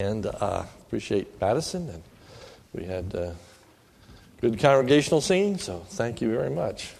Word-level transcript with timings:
And 0.00 0.26
uh, 0.26 0.62
appreciate 0.86 1.40
Madison, 1.40 1.88
and 1.88 2.02
we 2.72 2.84
had 2.84 3.12
uh, 3.16 3.32
good 4.40 4.56
congregational 4.56 5.20
singing, 5.20 5.58
so 5.58 5.80
thank 5.88 6.20
you 6.20 6.30
very 6.30 6.50
much. 6.50 6.94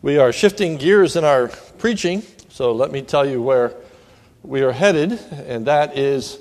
We 0.00 0.16
are 0.16 0.32
shifting 0.32 0.78
gears 0.78 1.14
in 1.14 1.24
our 1.24 1.48
preaching, 1.76 2.22
so 2.48 2.72
let 2.72 2.90
me 2.90 3.02
tell 3.02 3.28
you 3.28 3.42
where 3.42 3.74
we 4.44 4.60
are 4.60 4.72
headed, 4.72 5.12
and 5.46 5.66
that 5.66 5.96
is 5.96 6.38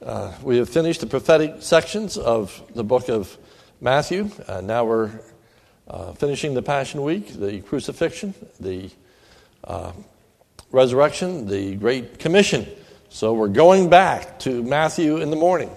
uh, 0.00 0.32
we 0.44 0.58
have 0.58 0.68
finished 0.68 1.00
the 1.00 1.08
prophetic 1.08 1.56
sections 1.58 2.16
of 2.16 2.62
the 2.74 2.84
book 2.84 3.08
of 3.08 3.36
Matthew. 3.80 4.30
Uh, 4.46 4.60
now 4.60 4.84
we're 4.84 5.10
uh, 5.88 6.12
finishing 6.12 6.54
the 6.54 6.62
Passion 6.62 7.02
Week, 7.02 7.32
the 7.34 7.60
crucifixion, 7.62 8.32
the 8.60 8.90
uh, 9.64 9.90
resurrection, 10.70 11.48
the 11.48 11.74
Great 11.74 12.20
Commission. 12.20 12.64
So 13.08 13.34
we're 13.34 13.48
going 13.48 13.90
back 13.90 14.38
to 14.40 14.62
Matthew 14.62 15.16
in 15.16 15.30
the 15.30 15.36
morning. 15.36 15.70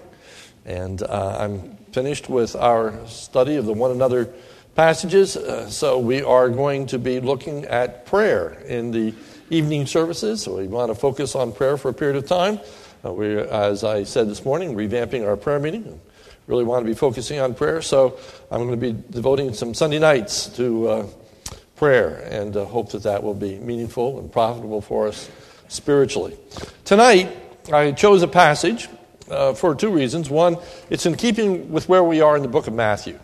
And 0.64 1.02
uh, 1.02 1.36
I'm 1.40 1.76
finished 1.90 2.28
with 2.28 2.54
our 2.54 2.94
study 3.08 3.56
of 3.56 3.66
the 3.66 3.72
one 3.72 3.90
another 3.90 4.32
passages. 4.76 5.36
Uh, 5.36 5.68
so 5.68 5.98
we 5.98 6.22
are 6.22 6.48
going 6.48 6.86
to 6.86 6.98
be 7.00 7.18
looking 7.18 7.64
at 7.64 8.06
prayer 8.06 8.50
in 8.66 8.92
the 8.92 9.14
evening 9.50 9.86
services. 9.86 10.42
So 10.42 10.56
we 10.56 10.66
want 10.66 10.90
to 10.90 10.94
focus 10.94 11.34
on 11.34 11.52
prayer 11.52 11.76
for 11.76 11.88
a 11.88 11.94
period 11.94 12.16
of 12.16 12.26
time. 12.26 12.60
Uh, 13.04 13.12
we, 13.12 13.38
as 13.38 13.84
I 13.84 14.04
said 14.04 14.28
this 14.28 14.44
morning, 14.44 14.74
revamping 14.74 15.26
our 15.26 15.36
prayer 15.36 15.58
meeting. 15.58 16.00
Really 16.46 16.64
want 16.64 16.84
to 16.84 16.88
be 16.88 16.94
focusing 16.94 17.40
on 17.40 17.54
prayer. 17.54 17.82
So 17.82 18.18
I'm 18.50 18.66
going 18.66 18.78
to 18.78 18.92
be 18.92 19.02
devoting 19.10 19.52
some 19.52 19.74
Sunday 19.74 19.98
nights 19.98 20.46
to 20.56 20.88
uh, 20.88 21.06
prayer 21.76 22.26
and 22.30 22.56
uh, 22.56 22.64
hope 22.64 22.90
that 22.92 23.02
that 23.02 23.22
will 23.22 23.34
be 23.34 23.58
meaningful 23.58 24.18
and 24.18 24.32
profitable 24.32 24.80
for 24.80 25.08
us 25.08 25.30
spiritually. 25.68 26.36
Tonight, 26.84 27.36
I 27.72 27.92
chose 27.92 28.22
a 28.22 28.28
passage 28.28 28.88
uh, 29.28 29.54
for 29.54 29.74
two 29.74 29.90
reasons. 29.90 30.30
One, 30.30 30.56
it's 30.88 31.06
in 31.06 31.16
keeping 31.16 31.72
with 31.72 31.88
where 31.88 32.04
we 32.04 32.20
are 32.20 32.36
in 32.36 32.42
the 32.42 32.48
book 32.48 32.66
of 32.66 32.74
Matthew. 32.74 33.18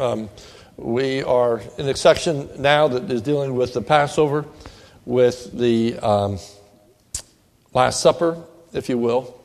Um, 0.00 0.30
we 0.76 1.22
are 1.22 1.60
in 1.76 1.88
a 1.88 1.96
section 1.96 2.48
now 2.58 2.88
that 2.88 3.10
is 3.10 3.20
dealing 3.20 3.54
with 3.54 3.74
the 3.74 3.82
Passover 3.82 4.44
with 5.08 5.58
the 5.58 5.98
um, 6.00 6.38
Last 7.72 8.00
Supper, 8.00 8.44
if 8.74 8.90
you 8.90 8.98
will, 8.98 9.42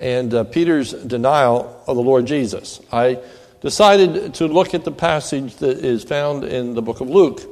and 0.00 0.32
uh, 0.32 0.44
Peter's 0.44 0.94
denial 0.94 1.82
of 1.86 1.96
the 1.96 2.02
Lord 2.02 2.24
Jesus. 2.24 2.80
I 2.90 3.18
decided 3.60 4.32
to 4.36 4.46
look 4.46 4.72
at 4.72 4.84
the 4.84 4.90
passage 4.90 5.56
that 5.56 5.84
is 5.84 6.02
found 6.02 6.44
in 6.44 6.72
the 6.72 6.80
book 6.80 7.02
of 7.02 7.10
Luke, 7.10 7.42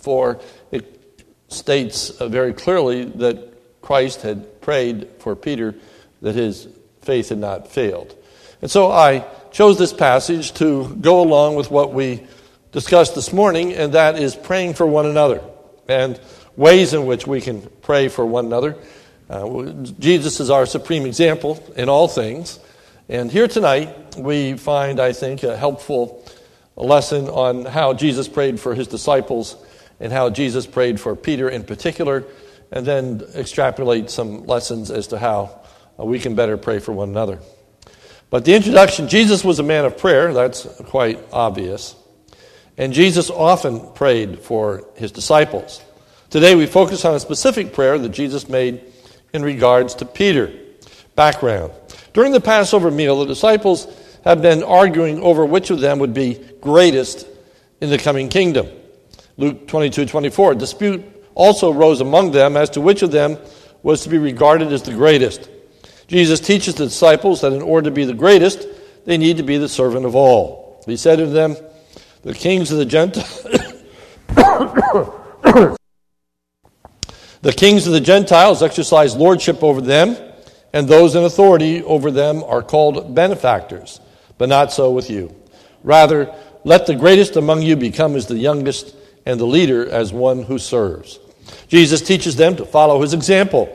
for 0.00 0.40
it 0.72 1.24
states 1.46 2.10
uh, 2.10 2.26
very 2.26 2.52
clearly 2.52 3.04
that 3.04 3.80
Christ 3.80 4.22
had 4.22 4.60
prayed 4.60 5.06
for 5.20 5.36
Peter 5.36 5.76
that 6.22 6.34
his 6.34 6.66
faith 7.02 7.28
had 7.28 7.38
not 7.38 7.70
failed. 7.70 8.16
And 8.62 8.68
so 8.68 8.90
I 8.90 9.24
chose 9.52 9.78
this 9.78 9.92
passage 9.92 10.52
to 10.54 10.92
go 10.96 11.20
along 11.20 11.54
with 11.54 11.70
what 11.70 11.94
we 11.94 12.26
discussed 12.72 13.14
this 13.14 13.32
morning, 13.32 13.74
and 13.74 13.92
that 13.92 14.18
is 14.18 14.34
praying 14.34 14.74
for 14.74 14.88
one 14.88 15.06
another. 15.06 15.40
And 15.86 16.18
ways 16.56 16.94
in 16.94 17.06
which 17.06 17.26
we 17.26 17.40
can 17.40 17.62
pray 17.82 18.08
for 18.08 18.24
one 18.24 18.46
another. 18.46 18.76
Uh, 19.28 19.72
Jesus 19.98 20.40
is 20.40 20.50
our 20.50 20.66
supreme 20.66 21.06
example 21.06 21.62
in 21.76 21.88
all 21.88 22.08
things. 22.08 22.58
And 23.08 23.30
here 23.30 23.48
tonight, 23.48 24.16
we 24.16 24.54
find, 24.54 25.00
I 25.00 25.12
think, 25.12 25.42
a 25.42 25.56
helpful 25.56 26.24
lesson 26.76 27.28
on 27.28 27.64
how 27.64 27.94
Jesus 27.94 28.28
prayed 28.28 28.58
for 28.58 28.74
his 28.74 28.86
disciples 28.86 29.56
and 30.00 30.12
how 30.12 30.30
Jesus 30.30 30.66
prayed 30.66 31.00
for 31.00 31.14
Peter 31.14 31.48
in 31.48 31.64
particular, 31.64 32.24
and 32.72 32.84
then 32.84 33.22
extrapolate 33.34 34.10
some 34.10 34.46
lessons 34.46 34.90
as 34.90 35.06
to 35.08 35.18
how 35.18 35.60
uh, 35.98 36.04
we 36.04 36.18
can 36.18 36.34
better 36.34 36.56
pray 36.56 36.78
for 36.78 36.92
one 36.92 37.10
another. 37.10 37.38
But 38.30 38.44
the 38.44 38.54
introduction 38.54 39.08
Jesus 39.08 39.44
was 39.44 39.58
a 39.58 39.62
man 39.62 39.84
of 39.84 39.96
prayer, 39.96 40.32
that's 40.32 40.66
quite 40.86 41.20
obvious. 41.32 41.94
And 42.76 42.92
Jesus 42.92 43.30
often 43.30 43.92
prayed 43.92 44.40
for 44.40 44.88
his 44.96 45.12
disciples. 45.12 45.80
Today 46.34 46.56
we 46.56 46.66
focus 46.66 47.04
on 47.04 47.14
a 47.14 47.20
specific 47.20 47.72
prayer 47.72 47.96
that 47.96 48.08
Jesus 48.08 48.48
made 48.48 48.80
in 49.32 49.44
regards 49.44 49.94
to 49.94 50.04
Peter. 50.04 50.52
Background. 51.14 51.70
During 52.12 52.32
the 52.32 52.40
Passover 52.40 52.90
meal, 52.90 53.20
the 53.20 53.26
disciples 53.26 53.86
have 54.24 54.42
been 54.42 54.64
arguing 54.64 55.20
over 55.20 55.46
which 55.46 55.70
of 55.70 55.78
them 55.78 56.00
would 56.00 56.12
be 56.12 56.44
greatest 56.60 57.28
in 57.80 57.88
the 57.88 57.98
coming 57.98 58.28
kingdom. 58.28 58.66
Luke 59.36 59.68
22 59.68 60.06
24. 60.06 60.50
A 60.50 60.54
dispute 60.56 61.04
also 61.36 61.72
rose 61.72 62.00
among 62.00 62.32
them 62.32 62.56
as 62.56 62.68
to 62.70 62.80
which 62.80 63.02
of 63.02 63.12
them 63.12 63.38
was 63.84 64.00
to 64.00 64.08
be 64.08 64.18
regarded 64.18 64.72
as 64.72 64.82
the 64.82 64.92
greatest. 64.92 65.48
Jesus 66.08 66.40
teaches 66.40 66.74
the 66.74 66.86
disciples 66.86 67.42
that 67.42 67.52
in 67.52 67.62
order 67.62 67.90
to 67.90 67.94
be 67.94 68.04
the 68.04 68.12
greatest, 68.12 68.66
they 69.04 69.18
need 69.18 69.36
to 69.36 69.44
be 69.44 69.56
the 69.56 69.68
servant 69.68 70.04
of 70.04 70.16
all. 70.16 70.82
He 70.84 70.96
said 70.96 71.20
to 71.20 71.26
them, 71.26 71.54
The 72.22 72.34
kings 72.34 72.72
of 72.72 72.78
the 72.78 72.86
Gentiles. 72.86 73.46
The 77.44 77.52
kings 77.52 77.86
of 77.86 77.92
the 77.92 78.00
Gentiles 78.00 78.62
exercise 78.62 79.14
lordship 79.14 79.62
over 79.62 79.82
them, 79.82 80.16
and 80.72 80.88
those 80.88 81.14
in 81.14 81.24
authority 81.24 81.82
over 81.82 82.10
them 82.10 82.42
are 82.42 82.62
called 82.62 83.14
benefactors, 83.14 84.00
but 84.38 84.48
not 84.48 84.72
so 84.72 84.90
with 84.90 85.10
you. 85.10 85.30
Rather, 85.82 86.34
let 86.64 86.86
the 86.86 86.94
greatest 86.94 87.36
among 87.36 87.60
you 87.60 87.76
become 87.76 88.16
as 88.16 88.26
the 88.26 88.38
youngest, 88.38 88.96
and 89.26 89.38
the 89.38 89.44
leader 89.44 89.86
as 89.86 90.10
one 90.10 90.42
who 90.44 90.58
serves. 90.58 91.18
Jesus 91.68 92.00
teaches 92.00 92.34
them 92.36 92.56
to 92.56 92.64
follow 92.64 93.02
his 93.02 93.12
example. 93.12 93.68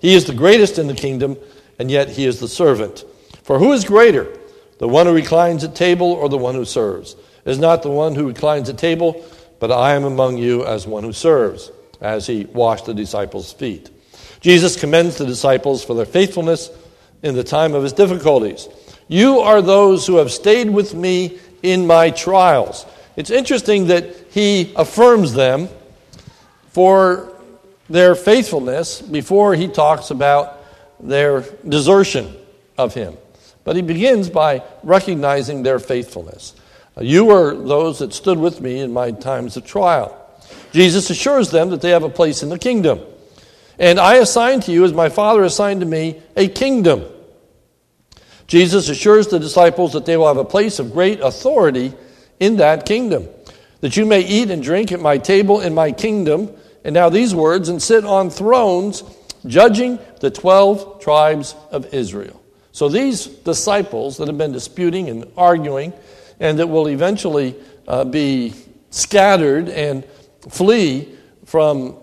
He 0.00 0.14
is 0.14 0.26
the 0.26 0.32
greatest 0.32 0.78
in 0.78 0.86
the 0.86 0.94
kingdom, 0.94 1.36
and 1.80 1.90
yet 1.90 2.08
he 2.08 2.26
is 2.26 2.38
the 2.38 2.46
servant. 2.46 3.04
For 3.42 3.58
who 3.58 3.72
is 3.72 3.84
greater, 3.84 4.38
the 4.78 4.86
one 4.86 5.06
who 5.06 5.12
reclines 5.12 5.64
at 5.64 5.74
table 5.74 6.12
or 6.12 6.28
the 6.28 6.38
one 6.38 6.54
who 6.54 6.64
serves? 6.64 7.16
Is 7.44 7.58
not 7.58 7.82
the 7.82 7.90
one 7.90 8.14
who 8.14 8.28
reclines 8.28 8.68
at 8.68 8.78
table, 8.78 9.24
but 9.58 9.72
I 9.72 9.94
am 9.94 10.04
among 10.04 10.38
you 10.38 10.64
as 10.64 10.86
one 10.86 11.02
who 11.02 11.12
serves 11.12 11.72
as 12.00 12.26
he 12.26 12.44
washed 12.44 12.86
the 12.86 12.94
disciples' 12.94 13.52
feet. 13.52 13.90
Jesus 14.40 14.78
commends 14.78 15.16
the 15.16 15.26
disciples 15.26 15.84
for 15.84 15.94
their 15.94 16.06
faithfulness 16.06 16.70
in 17.22 17.34
the 17.34 17.44
time 17.44 17.74
of 17.74 17.82
his 17.82 17.92
difficulties. 17.92 18.68
You 19.08 19.40
are 19.40 19.62
those 19.62 20.06
who 20.06 20.16
have 20.16 20.32
stayed 20.32 20.70
with 20.70 20.94
me 20.94 21.38
in 21.62 21.86
my 21.86 22.10
trials. 22.10 22.86
It's 23.16 23.30
interesting 23.30 23.86
that 23.86 24.04
he 24.30 24.72
affirms 24.76 25.32
them 25.32 25.68
for 26.68 27.32
their 27.88 28.14
faithfulness 28.14 29.00
before 29.00 29.54
he 29.54 29.68
talks 29.68 30.10
about 30.10 30.58
their 31.00 31.42
desertion 31.66 32.34
of 32.76 32.94
him. 32.94 33.16
But 33.64 33.76
he 33.76 33.82
begins 33.82 34.28
by 34.28 34.62
recognizing 34.82 35.62
their 35.62 35.78
faithfulness. 35.78 36.54
You 37.00 37.30
are 37.30 37.54
those 37.54 37.98
that 38.00 38.12
stood 38.12 38.38
with 38.38 38.60
me 38.60 38.80
in 38.80 38.92
my 38.92 39.10
times 39.10 39.56
of 39.56 39.64
trial. 39.64 40.25
Jesus 40.72 41.10
assures 41.10 41.50
them 41.50 41.70
that 41.70 41.80
they 41.80 41.90
have 41.90 42.02
a 42.02 42.08
place 42.08 42.42
in 42.42 42.48
the 42.48 42.58
kingdom. 42.58 43.00
And 43.78 43.98
I 43.98 44.16
assign 44.16 44.60
to 44.60 44.72
you, 44.72 44.84
as 44.84 44.92
my 44.92 45.08
Father 45.08 45.42
assigned 45.44 45.80
to 45.80 45.86
me, 45.86 46.22
a 46.36 46.48
kingdom. 46.48 47.04
Jesus 48.46 48.88
assures 48.88 49.26
the 49.28 49.38
disciples 49.38 49.92
that 49.92 50.06
they 50.06 50.16
will 50.16 50.28
have 50.28 50.36
a 50.36 50.44
place 50.44 50.78
of 50.78 50.92
great 50.92 51.20
authority 51.20 51.92
in 52.38 52.56
that 52.56 52.86
kingdom, 52.86 53.28
that 53.80 53.96
you 53.96 54.06
may 54.06 54.20
eat 54.20 54.50
and 54.50 54.62
drink 54.62 54.92
at 54.92 55.00
my 55.00 55.18
table 55.18 55.60
in 55.60 55.74
my 55.74 55.92
kingdom. 55.92 56.50
And 56.84 56.94
now 56.94 57.08
these 57.08 57.34
words, 57.34 57.68
and 57.68 57.82
sit 57.82 58.04
on 58.04 58.30
thrones, 58.30 59.02
judging 59.46 59.98
the 60.20 60.30
12 60.30 61.00
tribes 61.00 61.54
of 61.70 61.92
Israel. 61.92 62.40
So 62.72 62.88
these 62.88 63.26
disciples 63.26 64.18
that 64.18 64.28
have 64.28 64.38
been 64.38 64.52
disputing 64.52 65.08
and 65.08 65.30
arguing, 65.36 65.92
and 66.38 66.58
that 66.58 66.66
will 66.66 66.88
eventually 66.88 67.56
uh, 67.88 68.04
be 68.04 68.54
scattered 68.90 69.68
and 69.68 70.04
flee 70.48 71.08
from 71.44 71.96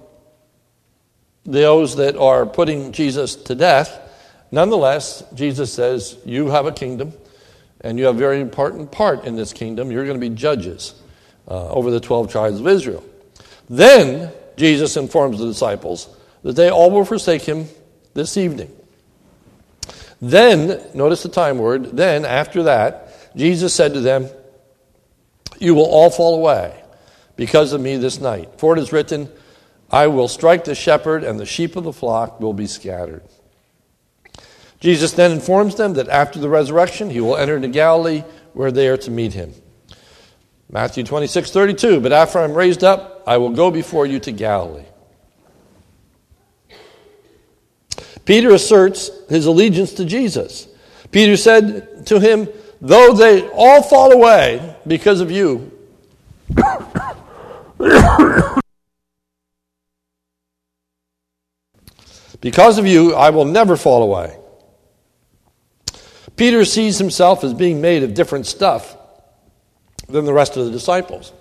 those 1.46 1.98
that 1.98 2.16
are 2.16 2.46
putting 2.46 2.92
Jesus 2.92 3.36
to 3.36 3.56
death. 3.56 4.00
Nonetheless, 4.52 5.24
Jesus 5.34 5.74
says, 5.74 6.18
You 6.26 6.48
have 6.48 6.66
a 6.66 6.72
kingdom, 6.72 7.14
and 7.82 7.98
you 7.98 8.06
have 8.06 8.16
a 8.16 8.20
very 8.20 8.40
important 8.40 8.92
part 8.92 9.26
in 9.26 9.36
this 9.36 9.54
kingdom. 9.54 9.92
You're 9.92 10.06
going 10.06 10.20
to 10.20 10.30
be 10.30 10.34
judges 10.34 10.94
uh, 11.48 11.70
over 11.70 11.92
the 11.92 12.00
12 12.00 12.32
tribes 12.32 12.60
of 12.60 12.68
Israel. 12.68 13.04
Then 13.70 14.32
Jesus 14.56 14.98
informs 14.98 15.40
the 15.40 15.48
disciples 15.48 16.08
that 16.44 16.56
they 16.56 16.70
all 16.70 16.92
will 16.92 17.06
forsake 17.06 17.42
him 17.42 17.68
this 18.14 18.38
evening. 18.38 18.72
Then, 20.22 20.82
notice 20.94 21.24
the 21.24 21.30
time 21.30 21.58
word, 21.58 21.98
then 21.98 22.24
after 22.24 22.64
that, 22.64 23.36
Jesus 23.36 23.74
said 23.74 23.94
to 23.94 24.00
them, 24.00 24.30
You 25.60 25.76
will 25.76 25.86
all 25.86 26.10
fall 26.10 26.36
away 26.36 26.83
because 27.36 27.74
of 27.74 27.82
me 27.82 27.98
this 27.98 28.20
night. 28.20 28.60
For 28.60 28.76
it 28.78 28.80
is 28.80 28.92
written, 28.92 29.30
I 29.90 30.08
will 30.08 30.28
strike 30.28 30.64
the 30.64 30.76
shepherd, 30.76 31.24
and 31.24 31.40
the 31.40 31.46
sheep 31.46 31.76
of 31.76 31.84
the 31.84 31.94
flock 31.94 32.40
will 32.40 32.54
be 32.54 32.68
scattered. 32.68 33.24
Jesus 34.80 35.14
then 35.14 35.32
informs 35.32 35.76
them 35.76 35.94
that 35.94 36.10
after 36.10 36.40
the 36.40 36.50
resurrection, 36.50 37.10
he 37.10 37.22
will 37.22 37.38
enter 37.38 37.56
into 37.56 37.70
Galilee 37.70 38.24
where 38.54 38.72
they 38.72 38.88
are 38.88 38.98
to 38.98 39.12
meet 39.12 39.34
him. 39.34 39.54
Matthew 40.70 41.04
26, 41.04 41.52
32. 41.52 42.00
But 42.02 42.12
after 42.12 42.40
I'm 42.40 42.54
raised 42.54 42.84
up, 42.84 43.24
I 43.28 43.38
will 43.38 43.52
go 43.52 43.72
before 43.72 44.06
you 44.06 44.20
to 44.22 44.32
Galilee. 44.32 44.86
Peter 48.26 48.50
asserts 48.52 49.12
his 49.30 49.46
allegiance 49.46 49.94
to 49.94 50.06
Jesus. 50.06 50.68
Peter 51.12 51.38
said 51.38 52.08
to 52.08 52.20
him, 52.20 52.50
Though 52.82 53.14
they 53.14 53.48
all 53.50 53.84
fall 53.84 54.12
away 54.12 54.76
because 54.88 55.22
of 55.22 55.32
you, 55.32 55.72
because 62.42 62.78
of 62.78 62.86
you, 62.88 63.14
I 63.14 63.30
will 63.32 63.46
never 63.46 63.78
fall 63.78 64.04
away. 64.04 64.38
Peter 66.36 66.66
sees 66.66 66.98
himself 66.98 67.44
as 67.44 67.54
being 67.54 67.82
made 67.82 68.04
of 68.04 68.14
different 68.14 68.46
stuff 68.46 68.98
than 70.10 70.26
the 70.26 70.34
rest 70.34 70.58
of 70.58 70.66
the 70.66 70.72
disciples. 70.72 71.32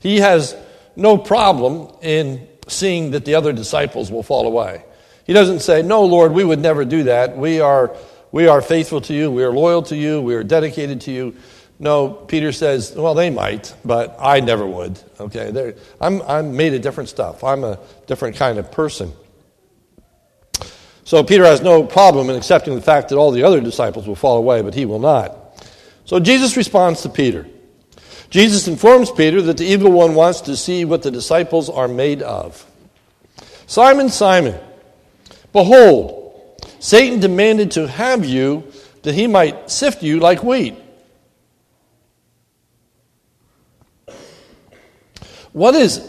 He 0.00 0.20
has 0.20 0.56
no 0.94 1.18
problem 1.18 1.94
in 2.02 2.46
seeing 2.68 3.12
that 3.12 3.24
the 3.24 3.34
other 3.34 3.52
disciples 3.52 4.10
will 4.10 4.22
fall 4.22 4.46
away. 4.46 4.84
He 5.26 5.32
doesn't 5.32 5.60
say, 5.60 5.82
No, 5.82 6.04
Lord, 6.04 6.32
we 6.32 6.44
would 6.44 6.60
never 6.60 6.84
do 6.84 7.04
that. 7.04 7.36
We 7.36 7.60
are, 7.60 7.96
we 8.30 8.46
are 8.46 8.62
faithful 8.62 9.00
to 9.02 9.14
you. 9.14 9.30
We 9.30 9.42
are 9.42 9.52
loyal 9.52 9.82
to 9.82 9.96
you. 9.96 10.20
We 10.20 10.34
are 10.34 10.44
dedicated 10.44 11.00
to 11.02 11.12
you. 11.12 11.36
No, 11.78 12.08
Peter 12.08 12.52
says, 12.52 12.94
Well, 12.96 13.14
they 13.14 13.30
might, 13.30 13.74
but 13.84 14.16
I 14.18 14.40
never 14.40 14.66
would. 14.66 14.98
Okay, 15.20 15.74
I'm, 16.00 16.22
I'm 16.22 16.56
made 16.56 16.74
of 16.74 16.82
different 16.82 17.08
stuff. 17.08 17.44
I'm 17.44 17.64
a 17.64 17.78
different 18.06 18.36
kind 18.36 18.58
of 18.58 18.72
person. 18.72 19.12
So 21.04 21.22
Peter 21.22 21.44
has 21.44 21.60
no 21.60 21.84
problem 21.84 22.30
in 22.30 22.36
accepting 22.36 22.74
the 22.74 22.80
fact 22.80 23.10
that 23.10 23.16
all 23.16 23.30
the 23.30 23.44
other 23.44 23.60
disciples 23.60 24.08
will 24.08 24.16
fall 24.16 24.38
away, 24.38 24.62
but 24.62 24.74
he 24.74 24.86
will 24.86 24.98
not. 24.98 25.36
So 26.04 26.18
Jesus 26.18 26.56
responds 26.56 27.02
to 27.02 27.08
Peter. 27.08 27.46
Jesus 28.30 28.66
informs 28.66 29.10
Peter 29.10 29.40
that 29.42 29.56
the 29.56 29.66
evil 29.66 29.92
one 29.92 30.14
wants 30.14 30.40
to 30.42 30.56
see 30.56 30.84
what 30.84 31.02
the 31.02 31.10
disciples 31.10 31.70
are 31.70 31.86
made 31.86 32.22
of. 32.22 32.64
Simon, 33.66 34.08
Simon, 34.08 34.58
behold, 35.52 36.60
Satan 36.80 37.20
demanded 37.20 37.72
to 37.72 37.86
have 37.86 38.24
you 38.24 38.64
that 39.02 39.14
he 39.14 39.26
might 39.26 39.70
sift 39.70 40.02
you 40.02 40.18
like 40.18 40.42
wheat. 40.42 40.74
What 45.56 45.74
is, 45.74 46.06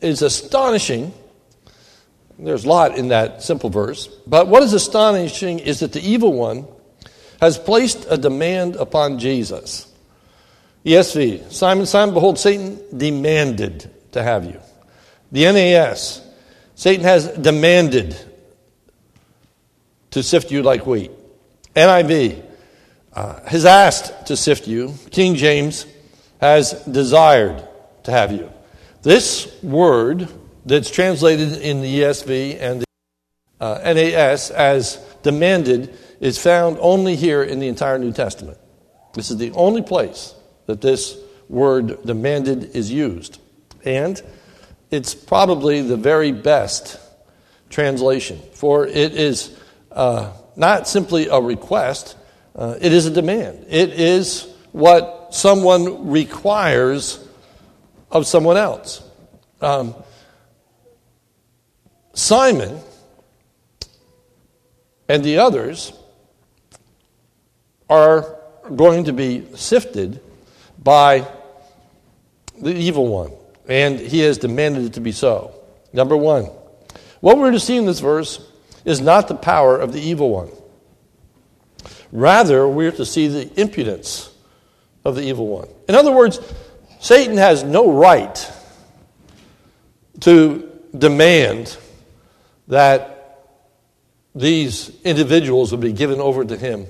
is 0.00 0.22
astonishing, 0.22 1.14
there's 2.36 2.64
a 2.64 2.68
lot 2.68 2.98
in 2.98 3.06
that 3.10 3.44
simple 3.44 3.70
verse, 3.70 4.08
but 4.26 4.48
what 4.48 4.64
is 4.64 4.72
astonishing 4.72 5.60
is 5.60 5.78
that 5.78 5.92
the 5.92 6.00
evil 6.00 6.32
one 6.32 6.66
has 7.40 7.56
placed 7.58 8.08
a 8.10 8.18
demand 8.18 8.74
upon 8.74 9.20
Jesus. 9.20 9.86
ESV, 10.84 11.52
Simon, 11.52 11.86
Simon, 11.86 12.12
behold, 12.12 12.40
Satan 12.40 12.80
demanded 12.98 13.88
to 14.10 14.20
have 14.20 14.44
you. 14.44 14.60
The 15.30 15.44
NAS, 15.44 16.20
Satan 16.74 17.04
has 17.04 17.28
demanded 17.28 18.16
to 20.10 20.24
sift 20.24 20.50
you 20.50 20.64
like 20.64 20.88
wheat. 20.88 21.12
NIV 21.76 22.42
uh, 23.12 23.46
has 23.46 23.64
asked 23.64 24.26
to 24.26 24.36
sift 24.36 24.66
you. 24.66 24.92
King 25.12 25.36
James 25.36 25.86
has 26.40 26.72
desired 26.82 27.68
to 28.04 28.10
have 28.10 28.32
you. 28.32 28.50
This 29.02 29.62
word 29.62 30.28
that's 30.66 30.90
translated 30.90 31.52
in 31.60 31.80
the 31.80 32.00
ESV 32.00 32.60
and 32.60 32.80
the 32.80 32.86
uh, 33.60 33.80
NAS 33.92 34.50
as 34.50 34.96
demanded 35.22 35.96
is 36.20 36.38
found 36.38 36.76
only 36.80 37.16
here 37.16 37.42
in 37.42 37.60
the 37.60 37.68
entire 37.68 37.98
New 37.98 38.12
Testament. 38.12 38.58
This 39.14 39.30
is 39.30 39.38
the 39.38 39.50
only 39.52 39.82
place 39.82 40.34
that 40.66 40.80
this 40.80 41.18
word 41.48 42.04
demanded 42.04 42.76
is 42.76 42.92
used. 42.92 43.40
And 43.84 44.22
it's 44.90 45.14
probably 45.14 45.82
the 45.82 45.96
very 45.96 46.32
best 46.32 46.98
translation, 47.70 48.40
for 48.52 48.86
it 48.86 49.12
is 49.12 49.56
uh, 49.90 50.32
not 50.56 50.86
simply 50.86 51.28
a 51.28 51.40
request, 51.40 52.16
uh, 52.54 52.76
it 52.80 52.92
is 52.92 53.06
a 53.06 53.10
demand. 53.10 53.66
It 53.68 53.90
is 53.90 54.48
what 54.72 55.28
someone 55.34 56.10
requires 56.10 57.26
of 58.10 58.26
someone 58.26 58.56
else. 58.56 59.02
Um, 59.60 59.94
Simon 62.12 62.80
and 65.08 65.24
the 65.24 65.38
others 65.38 65.92
are 67.88 68.36
going 68.74 69.04
to 69.04 69.12
be 69.12 69.46
sifted 69.54 70.20
by 70.78 71.26
the 72.60 72.74
evil 72.74 73.06
one, 73.08 73.32
and 73.68 73.98
he 73.98 74.20
has 74.20 74.38
demanded 74.38 74.84
it 74.84 74.92
to 74.94 75.00
be 75.00 75.12
so. 75.12 75.54
Number 75.92 76.16
one, 76.16 76.44
what 77.20 77.38
we're 77.38 77.50
to 77.50 77.60
see 77.60 77.76
in 77.76 77.86
this 77.86 78.00
verse 78.00 78.46
is 78.84 79.00
not 79.00 79.28
the 79.28 79.34
power 79.34 79.78
of 79.78 79.92
the 79.92 80.00
evil 80.00 80.30
one. 80.30 80.50
Rather, 82.12 82.66
we're 82.66 82.92
to 82.92 83.04
see 83.04 83.28
the 83.28 83.60
impudence 83.60 84.32
of 85.04 85.16
the 85.16 85.22
evil 85.22 85.46
one. 85.46 85.68
In 85.88 85.94
other 85.94 86.12
words, 86.12 86.40
Satan 87.00 87.38
has 87.38 87.64
no 87.64 87.90
right 87.90 88.52
to 90.20 90.70
demand 90.96 91.76
that 92.68 93.16
these 94.34 94.92
individuals 95.02 95.72
would 95.72 95.80
be 95.80 95.94
given 95.94 96.20
over 96.20 96.44
to 96.44 96.56
him 96.58 96.86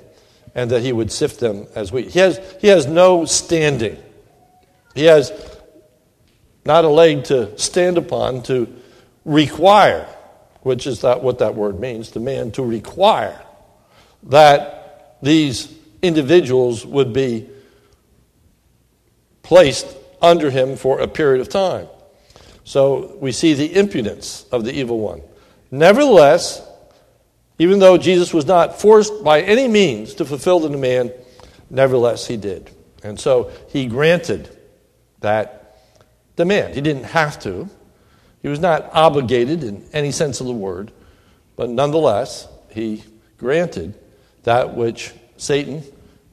and 0.53 0.69
that 0.71 0.81
he 0.81 0.91
would 0.91 1.13
sift 1.13 1.39
them 1.39 1.65
as 1.75 1.93
wheat. 1.93 2.09
He 2.09 2.19
has, 2.19 2.39
he 2.59 2.67
has 2.67 2.87
no 2.87 3.23
standing. 3.23 3.97
He 4.93 5.05
has 5.05 5.31
not 6.65 6.83
a 6.83 6.89
leg 6.89 7.23
to 7.25 7.57
stand 7.57 7.97
upon 7.97 8.43
to 8.43 8.67
require, 9.23 10.05
which 10.61 10.87
is 10.87 11.01
that 11.01 11.23
what 11.23 11.39
that 11.39 11.55
word 11.55 11.79
means, 11.79 12.11
demand 12.11 12.55
to 12.55 12.63
require 12.63 13.41
that 14.23 15.17
these 15.21 15.73
individuals 16.01 16.85
would 16.85 17.13
be 17.13 17.47
placed 19.41 19.87
under 20.21 20.49
him 20.49 20.75
for 20.75 20.99
a 20.99 21.07
period 21.07 21.41
of 21.41 21.49
time. 21.49 21.87
So 22.63 23.17
we 23.19 23.31
see 23.31 23.53
the 23.53 23.75
impudence 23.75 24.45
of 24.51 24.63
the 24.63 24.73
evil 24.73 24.99
one. 24.99 25.21
Nevertheless, 25.71 26.61
even 27.57 27.79
though 27.79 27.97
Jesus 27.97 28.33
was 28.33 28.45
not 28.45 28.79
forced 28.79 29.23
by 29.23 29.41
any 29.41 29.67
means 29.67 30.15
to 30.15 30.25
fulfill 30.25 30.59
the 30.59 30.69
demand, 30.69 31.13
nevertheless 31.69 32.27
he 32.27 32.37
did. 32.37 32.69
And 33.03 33.19
so 33.19 33.51
he 33.69 33.87
granted 33.87 34.49
that 35.21 35.77
demand. 36.35 36.75
He 36.75 36.81
didn't 36.81 37.05
have 37.05 37.39
to, 37.41 37.69
he 38.41 38.47
was 38.47 38.59
not 38.59 38.89
obligated 38.93 39.63
in 39.63 39.85
any 39.93 40.11
sense 40.11 40.41
of 40.41 40.47
the 40.47 40.53
word, 40.53 40.91
but 41.55 41.69
nonetheless, 41.69 42.47
he 42.69 43.03
granted 43.37 43.99
that 44.43 44.75
which 44.75 45.13
Satan 45.37 45.83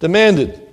demanded. 0.01 0.68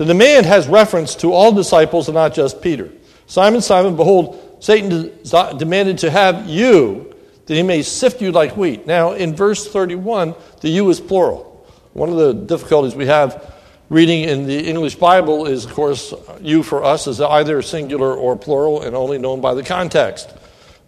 The 0.00 0.06
demand 0.06 0.46
has 0.46 0.66
reference 0.66 1.14
to 1.16 1.34
all 1.34 1.52
disciples 1.52 2.08
and 2.08 2.14
not 2.14 2.32
just 2.32 2.62
Peter. 2.62 2.90
Simon, 3.26 3.60
Simon, 3.60 3.96
behold, 3.96 4.56
Satan 4.58 5.12
demanded 5.58 5.98
to 5.98 6.10
have 6.10 6.48
you 6.48 7.14
that 7.44 7.54
he 7.54 7.62
may 7.62 7.82
sift 7.82 8.22
you 8.22 8.32
like 8.32 8.56
wheat. 8.56 8.86
Now, 8.86 9.12
in 9.12 9.36
verse 9.36 9.70
31, 9.70 10.34
the 10.62 10.70
you 10.70 10.88
is 10.88 11.00
plural. 11.00 11.66
One 11.92 12.08
of 12.08 12.16
the 12.16 12.32
difficulties 12.32 12.94
we 12.94 13.08
have 13.08 13.54
reading 13.90 14.24
in 14.24 14.46
the 14.46 14.58
English 14.58 14.94
Bible 14.94 15.44
is, 15.44 15.66
of 15.66 15.74
course, 15.74 16.14
you 16.40 16.62
for 16.62 16.82
us 16.82 17.06
is 17.06 17.20
either 17.20 17.60
singular 17.60 18.14
or 18.14 18.36
plural 18.36 18.80
and 18.80 18.96
only 18.96 19.18
known 19.18 19.42
by 19.42 19.52
the 19.52 19.62
context. 19.62 20.30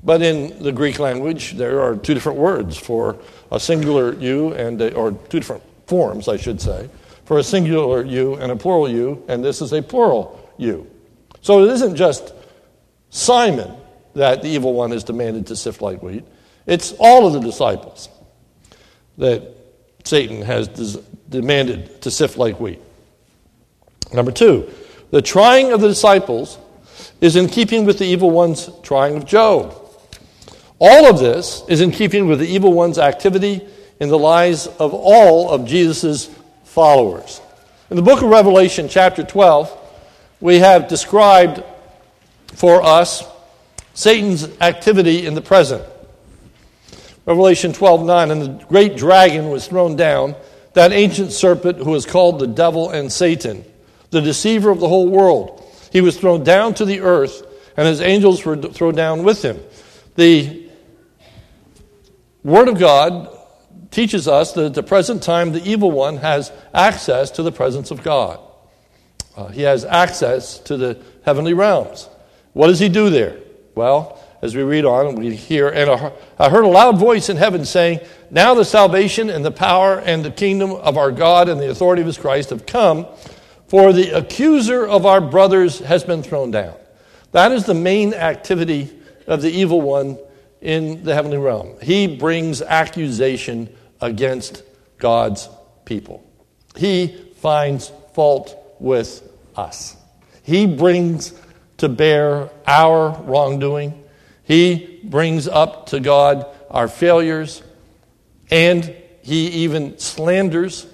But 0.03 0.23
in 0.23 0.63
the 0.63 0.73
Greek 0.73 0.99
language, 0.99 1.53
there 1.59 1.83
are 1.83 1.97
two 1.97 2.15
different 2.15 2.39
words 2.39 2.79
for 2.79 3.19
a 3.51 3.61
singular 3.61 4.15
you 4.15 4.55
and 4.55 4.81
a, 4.81 4.95
or 4.95 5.13
two 5.13 5.39
different 5.39 5.65
forms, 5.87 6.29
I 6.29 6.39
should 6.39 6.63
say, 6.63 6.89
for 7.25 7.39
a 7.39 7.43
singular 7.43 8.05
you 8.05 8.35
and 8.35 8.53
a 8.53 8.57
plural 8.57 8.89
you, 8.89 9.25
and 9.29 9.45
this 9.45 9.63
is 9.63 9.73
a 9.73 9.83
plural 9.83 10.51
you. 10.57 10.91
So 11.41 11.65
it 11.65 11.71
isn't 11.73 11.97
just 11.97 12.33
Simon 13.11 13.75
that 14.15 14.43
the 14.43 14.49
evil 14.49 14.75
one 14.75 14.93
is 14.93 15.05
demanded 15.05 15.47
to 15.49 15.57
sift 15.57 15.83
like 15.83 16.03
wheat. 16.03 16.25
It's 16.67 16.93
all 16.99 17.27
of 17.27 17.33
the 17.33 17.41
disciples 17.41 18.09
that 19.19 19.43
Satan 20.05 20.43
has 20.43 20.69
des- 20.69 21.03
demanded 21.29 22.03
to 22.03 22.11
sift 22.11 22.37
like 22.37 22.61
wheat. 22.61 22.81
Number 24.13 24.33
two, 24.33 24.71
the 25.11 25.23
trying 25.23 25.73
of 25.73 25.81
the 25.81 25.89
disciples 25.89 26.59
is 27.21 27.37
in 27.37 27.49
keeping 27.49 27.85
with 27.85 27.99
the 27.99 28.05
evil 28.05 28.31
one's 28.31 28.71
trying 28.83 29.17
of 29.17 29.25
Job. 29.25 29.79
All 30.79 31.09
of 31.09 31.19
this 31.19 31.63
is 31.69 31.81
in 31.81 31.93
keeping 31.93 32.27
with 32.27 32.41
the 32.41 32.47
evil 32.47 32.73
one's 32.73 32.99
activity 32.99 33.67
in 34.01 34.09
the 34.09 34.19
lives 34.19 34.67
of 34.67 34.93
all 34.93 35.51
of 35.51 35.65
Jesus' 35.65 36.29
followers. 36.73 37.43
In 37.91 37.97
the 37.97 38.03
book 38.03 38.23
of 38.23 38.31
Revelation, 38.31 38.89
chapter 38.89 39.23
12, 39.23 39.71
we 40.41 40.61
have 40.61 40.89
described 40.89 41.63
for 42.55 42.83
us 42.83 43.23
Satan's 43.93 44.49
activity 44.59 45.27
in 45.27 45.35
the 45.35 45.43
present. 45.43 45.85
Revelation 47.27 47.75
12 47.75 48.07
9, 48.07 48.31
and 48.31 48.41
the 48.41 48.65
great 48.65 48.97
dragon 48.97 49.51
was 49.51 49.69
thrown 49.69 49.97
down, 49.97 50.35
that 50.73 50.93
ancient 50.93 51.33
serpent 51.33 51.77
who 51.77 51.95
is 51.95 52.07
called 52.07 52.39
the 52.39 52.47
devil 52.47 52.89
and 52.89 53.13
Satan, 53.13 53.67
the 54.09 54.23
deceiver 54.23 54.71
of 54.71 54.81
the 54.81 54.89
whole 54.89 55.11
world. 55.11 55.63
He 55.93 56.01
was 56.01 56.17
thrown 56.17 56.43
down 56.43 56.73
to 56.77 56.87
the 56.87 57.01
earth, 57.01 57.47
and 57.77 57.87
his 57.87 58.01
angels 58.01 58.47
were 58.47 58.57
thrown 58.57 58.95
down 58.95 59.25
with 59.25 59.45
him. 59.45 59.61
The 60.15 60.71
Word 62.43 62.69
of 62.69 62.79
God 62.79 63.29
teaches 63.93 64.27
us 64.27 64.53
that 64.53 64.65
at 64.65 64.75
the 64.75 64.83
present 64.83 65.23
time, 65.23 65.53
the 65.53 65.63
evil 65.63 65.93
one 65.93 66.17
has 66.17 66.51
access 66.75 67.31
to 67.33 67.43
the 67.43 67.53
presence 67.53 67.91
of 67.91 68.03
God. 68.03 68.41
Uh, 69.37 69.47
he 69.49 69.63
has 69.63 69.85
access 69.85 70.59
to 70.61 70.77
the 70.77 71.01
heavenly 71.25 71.55
realms. 71.55 72.09
What 72.55 72.67
does 72.67 72.81
he 72.81 72.89
do 72.89 73.09
there? 73.11 73.39
Well, 73.75 74.19
as 74.43 74.57
we 74.57 74.63
read 74.63 74.85
on, 74.85 75.15
we 75.15 75.37
hear, 75.37 75.69
and 75.69 76.13
I 76.39 76.51
heard 76.51 76.65
a 76.65 76.69
loud 76.69 76.99
voice 76.99 77.29
in 77.29 77.37
heaven 77.37 77.65
saying, 77.65 78.01
Now 78.31 78.55
the 78.55 78.65
salvation 78.65 79.31
and 79.31 79.45
the 79.45 79.53
power 79.53 80.01
and 80.01 80.25
the 80.25 80.31
kingdom 80.31 80.73
of 80.73 80.97
our 80.97 81.13
God 81.13 81.49
and 81.49 81.61
the 81.61 81.71
authority 81.71 82.03
of 82.03 82.07
his 82.07 82.19
Christ 82.19 82.51
have 82.51 82.67
come, 82.67 83.07
for 83.69 83.93
the 83.93 84.11
accuser 84.11 84.87
of 84.87 85.07
our 85.07 85.21
brothers 85.21 85.79
has 85.79 86.03
been 86.03 86.23
thrown 86.23 86.51
down. 86.51 86.75
That 87.31 87.53
is 87.53 87.65
the 87.65 87.75
main 87.75 88.15
activity 88.15 88.91
of 89.27 89.43
the 89.43 89.51
evil 89.51 89.81
one 89.81 90.19
in 90.61 91.05
the 91.05 91.15
heavenly 91.15 91.39
realm. 91.39 91.77
He 91.81 92.17
brings 92.17 92.61
accusation 92.63 93.75
against 94.03 94.63
God's 94.99 95.49
people. 95.85 96.23
He 96.77 97.33
finds 97.37 97.91
fault 98.15 98.77
with 98.79 99.29
us. 99.57 99.97
He 100.43 100.67
brings 100.67 101.33
to 101.79 101.89
bear 101.89 102.51
our 102.67 103.11
wrongdoing. 103.23 104.03
He 104.45 105.01
brings 105.05 105.49
up 105.49 105.87
to 105.87 106.01
God 106.01 106.47
our 106.71 106.89
failures, 106.89 107.63
and 108.51 108.95
he 109.23 109.49
even 109.49 109.99
slanders 109.99 110.87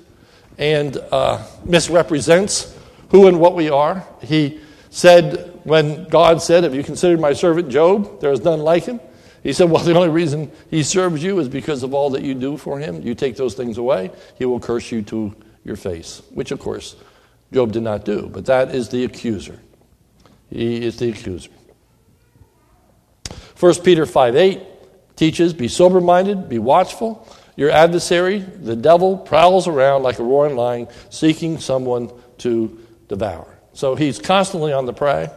and 0.58 0.96
uh, 0.96 1.44
misrepresents 1.64 2.76
who 3.10 3.26
and 3.26 3.40
what 3.40 3.54
we 3.54 3.70
are. 3.70 4.06
He 4.22 4.60
said, 4.90 5.60
when 5.64 6.04
God 6.08 6.42
said, 6.42 6.64
Have 6.64 6.74
you 6.74 6.82
considered 6.82 7.20
my 7.20 7.32
servant 7.32 7.68
Job? 7.68 8.20
There 8.20 8.32
is 8.32 8.42
none 8.42 8.60
like 8.60 8.84
him. 8.84 9.00
He 9.48 9.54
said, 9.54 9.70
Well, 9.70 9.82
the 9.82 9.96
only 9.96 10.10
reason 10.10 10.52
he 10.70 10.82
serves 10.82 11.24
you 11.24 11.38
is 11.38 11.48
because 11.48 11.82
of 11.82 11.94
all 11.94 12.10
that 12.10 12.22
you 12.22 12.34
do 12.34 12.58
for 12.58 12.78
him. 12.78 13.00
You 13.00 13.14
take 13.14 13.36
those 13.36 13.54
things 13.54 13.78
away, 13.78 14.10
he 14.36 14.44
will 14.44 14.60
curse 14.60 14.92
you 14.92 15.00
to 15.04 15.34
your 15.64 15.76
face, 15.76 16.20
which, 16.34 16.50
of 16.50 16.58
course, 16.58 16.96
Job 17.50 17.72
did 17.72 17.82
not 17.82 18.04
do. 18.04 18.28
But 18.30 18.44
that 18.44 18.74
is 18.74 18.90
the 18.90 19.04
accuser. 19.04 19.58
He 20.50 20.84
is 20.84 20.98
the 20.98 21.08
accuser. 21.08 21.48
1 23.58 23.74
Peter 23.76 24.04
5 24.04 24.36
8 24.36 24.60
teaches, 25.16 25.54
Be 25.54 25.66
sober 25.66 26.02
minded, 26.02 26.50
be 26.50 26.58
watchful. 26.58 27.26
Your 27.56 27.70
adversary, 27.70 28.40
the 28.40 28.76
devil, 28.76 29.16
prowls 29.16 29.66
around 29.66 30.02
like 30.02 30.18
a 30.18 30.24
roaring 30.24 30.56
lion, 30.56 30.88
seeking 31.08 31.58
someone 31.58 32.10
to 32.36 32.78
devour. 33.08 33.58
So 33.72 33.94
he's 33.94 34.18
constantly 34.18 34.74
on 34.74 34.84
the 34.84 34.92
prey, 34.92 35.30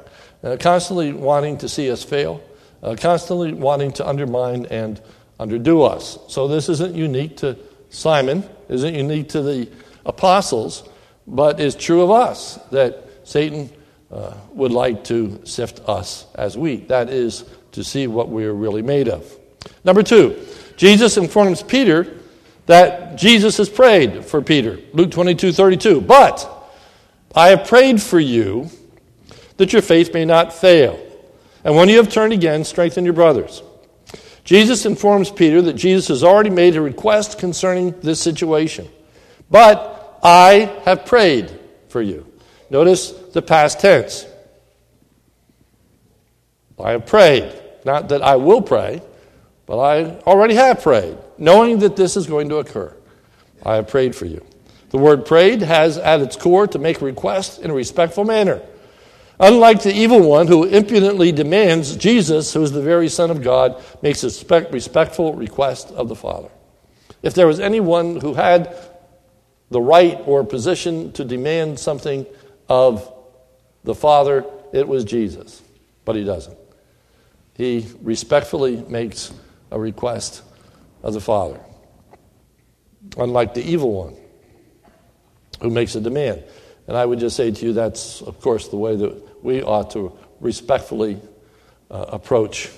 uh, 0.43 0.57
constantly 0.59 1.13
wanting 1.13 1.59
to 1.59 1.69
see 1.69 1.89
us 1.89 2.03
fail 2.03 2.43
uh, 2.83 2.95
constantly 2.99 3.53
wanting 3.53 3.91
to 3.93 4.07
undermine 4.07 4.65
and 4.67 5.01
underdo 5.39 5.89
us. 5.89 6.19
So 6.27 6.47
this 6.47 6.69
isn't 6.69 6.95
unique 6.95 7.37
to 7.37 7.57
Simon, 7.89 8.43
isn't 8.69 8.93
unique 8.93 9.29
to 9.29 9.41
the 9.41 9.69
apostles, 10.05 10.87
but 11.27 11.59
is 11.59 11.75
true 11.75 12.01
of 12.01 12.11
us 12.11 12.55
that 12.71 13.07
Satan 13.23 13.69
uh, 14.11 14.33
would 14.53 14.71
like 14.71 15.03
to 15.05 15.41
sift 15.45 15.81
us 15.87 16.25
as 16.35 16.57
wheat. 16.57 16.87
That 16.89 17.09
is 17.09 17.45
to 17.73 17.83
see 17.83 18.07
what 18.07 18.29
we 18.29 18.45
are 18.45 18.53
really 18.53 18.81
made 18.81 19.07
of. 19.07 19.37
Number 19.83 20.03
two, 20.03 20.37
Jesus 20.75 21.17
informs 21.17 21.63
Peter 21.63 22.17
that 22.65 23.17
Jesus 23.17 23.57
has 23.57 23.69
prayed 23.69 24.25
for 24.25 24.41
Peter. 24.41 24.79
Luke 24.93 25.11
22 25.11 25.51
32. 25.51 26.01
But 26.01 26.49
I 27.33 27.49
have 27.49 27.67
prayed 27.67 28.01
for 28.01 28.19
you 28.19 28.69
that 29.57 29.73
your 29.73 29.81
faith 29.81 30.13
may 30.13 30.25
not 30.25 30.53
fail. 30.53 30.99
And 31.63 31.75
when 31.75 31.89
you 31.89 31.97
have 31.97 32.09
turned 32.09 32.33
again, 32.33 32.63
strengthen 32.63 33.05
your 33.05 33.13
brothers. 33.13 33.61
Jesus 34.43 34.85
informs 34.85 35.29
Peter 35.29 35.61
that 35.61 35.73
Jesus 35.73 36.07
has 36.07 36.23
already 36.23 36.49
made 36.49 36.75
a 36.75 36.81
request 36.81 37.37
concerning 37.37 37.99
this 38.01 38.19
situation. 38.19 38.87
But 39.49 40.19
I 40.23 40.75
have 40.85 41.05
prayed 41.05 41.51
for 41.89 42.01
you. 42.01 42.25
Notice 42.69 43.11
the 43.11 43.41
past 43.41 43.79
tense. 43.79 44.25
I 46.79 46.91
have 46.91 47.05
prayed. 47.05 47.53
Not 47.85 48.09
that 48.09 48.21
I 48.21 48.35
will 48.35 48.61
pray, 48.61 49.01
but 49.65 49.79
I 49.79 50.19
already 50.21 50.55
have 50.55 50.81
prayed, 50.81 51.17
knowing 51.37 51.79
that 51.79 51.95
this 51.95 52.17
is 52.17 52.27
going 52.27 52.49
to 52.49 52.57
occur. 52.57 52.95
I 53.63 53.75
have 53.75 53.87
prayed 53.87 54.15
for 54.15 54.25
you. 54.25 54.43
The 54.89 54.97
word 54.97 55.25
prayed 55.25 55.61
has 55.61 55.97
at 55.97 56.21
its 56.21 56.35
core 56.35 56.67
to 56.67 56.79
make 56.79 57.01
a 57.01 57.05
request 57.05 57.61
in 57.61 57.71
a 57.71 57.73
respectful 57.73 58.25
manner. 58.25 58.61
Unlike 59.43 59.81
the 59.81 59.93
evil 59.93 60.21
one 60.21 60.45
who 60.45 60.65
impudently 60.65 61.31
demands, 61.31 61.95
Jesus, 61.95 62.53
who 62.53 62.61
is 62.61 62.71
the 62.71 62.81
very 62.81 63.09
Son 63.09 63.31
of 63.31 63.41
God, 63.41 63.81
makes 64.03 64.23
a 64.23 64.67
respectful 64.69 65.33
request 65.33 65.89
of 65.89 66.09
the 66.09 66.15
Father. 66.15 66.49
If 67.23 67.33
there 67.33 67.47
was 67.47 67.59
anyone 67.59 68.19
who 68.19 68.35
had 68.35 68.77
the 69.71 69.81
right 69.81 70.19
or 70.27 70.43
position 70.43 71.11
to 71.13 71.25
demand 71.25 71.79
something 71.79 72.27
of 72.69 73.11
the 73.83 73.95
Father, 73.95 74.45
it 74.73 74.87
was 74.87 75.05
Jesus. 75.05 75.59
But 76.05 76.15
he 76.17 76.23
doesn't. 76.23 76.57
He 77.55 77.87
respectfully 78.03 78.85
makes 78.87 79.33
a 79.71 79.79
request 79.79 80.43
of 81.01 81.13
the 81.13 81.21
Father. 81.21 81.59
Unlike 83.17 83.55
the 83.55 83.63
evil 83.63 83.91
one 83.91 84.15
who 85.61 85.71
makes 85.71 85.95
a 85.95 86.01
demand. 86.01 86.43
And 86.85 86.95
I 86.95 87.05
would 87.05 87.17
just 87.17 87.35
say 87.35 87.49
to 87.49 87.65
you, 87.65 87.73
that's, 87.73 88.21
of 88.21 88.39
course, 88.39 88.67
the 88.67 88.77
way 88.77 88.95
that 88.95 89.30
we 89.43 89.63
ought 89.63 89.91
to 89.91 90.17
respectfully 90.39 91.21
uh, 91.89 92.05
approach 92.09 92.69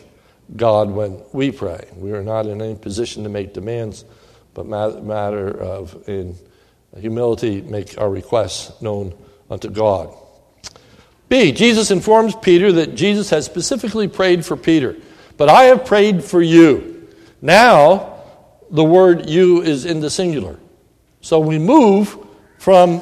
God 0.56 0.90
when 0.90 1.22
we 1.32 1.52
pray. 1.52 1.88
We 1.96 2.12
are 2.12 2.24
not 2.24 2.46
in 2.46 2.62
any 2.62 2.76
position 2.76 3.24
to 3.24 3.30
make 3.30 3.54
demands, 3.54 4.06
but 4.54 4.66
matter 4.66 5.50
of 5.50 6.08
in 6.08 6.36
humility 7.00 7.62
make 7.62 7.98
our 7.98 8.10
requests 8.10 8.82
known 8.82 9.14
unto 9.50 9.70
God. 9.70 10.16
B. 11.30 11.52
Jesus 11.52 11.90
informs 11.90 12.36
Peter 12.36 12.72
that 12.74 12.96
Jesus 12.96 13.30
has 13.32 13.46
specifically 13.46 14.08
prayed 14.08 14.46
for 14.46 14.56
Peter, 14.56 14.96
but 15.38 15.50
I 15.50 15.64
have 15.64 15.86
prayed 15.86 16.24
for 16.24 16.42
you. 16.42 17.08
Now, 17.42 18.22
the 18.70 18.84
word 18.84 19.30
you 19.30 19.62
is 19.62 19.86
in 19.86 20.00
the 20.00 20.10
singular. 20.10 20.60
So 21.22 21.40
we 21.40 21.58
move 21.58 22.18
from 22.60 23.02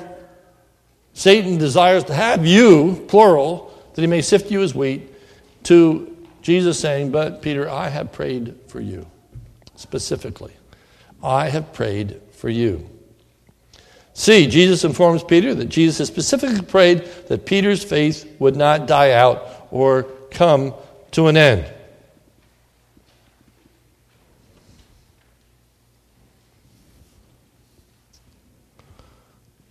Satan 1.14 1.58
desires 1.58 2.04
to 2.06 2.14
have 2.14 2.46
you, 2.46 3.04
plural, 3.08 3.74
that 3.94 4.02
he 4.02 4.08
may 4.08 4.22
sift 4.22 4.52
you 4.52 4.62
as 4.62 4.74
wheat, 4.74 5.08
to 5.64 6.08
Jesus 6.42 6.80
saying, 6.80 7.12
But 7.12 7.42
Peter, 7.42 7.70
I 7.70 7.90
have 7.90 8.12
prayed 8.12 8.56
for 8.68 8.80
you, 8.80 9.06
specifically. 9.76 10.54
I 11.24 11.50
have 11.50 11.74
prayed 11.74 12.20
for 12.32 12.50
you. 12.50 12.90
See, 14.14 14.48
Jesus 14.48 14.84
informs 14.84 15.24
Peter 15.24 15.54
that 15.56 15.66
Jesus 15.66 16.00
has 16.00 16.08
specifically 16.08 16.62
prayed 16.62 17.06
that 17.28 17.46
Peter's 17.46 17.84
faith 17.84 18.30
would 18.40 18.56
not 18.56 18.88
die 18.88 19.12
out 19.12 19.68
or 19.72 20.04
come 20.32 20.74
to 21.12 21.28
an 21.28 21.38
end. 21.38 21.72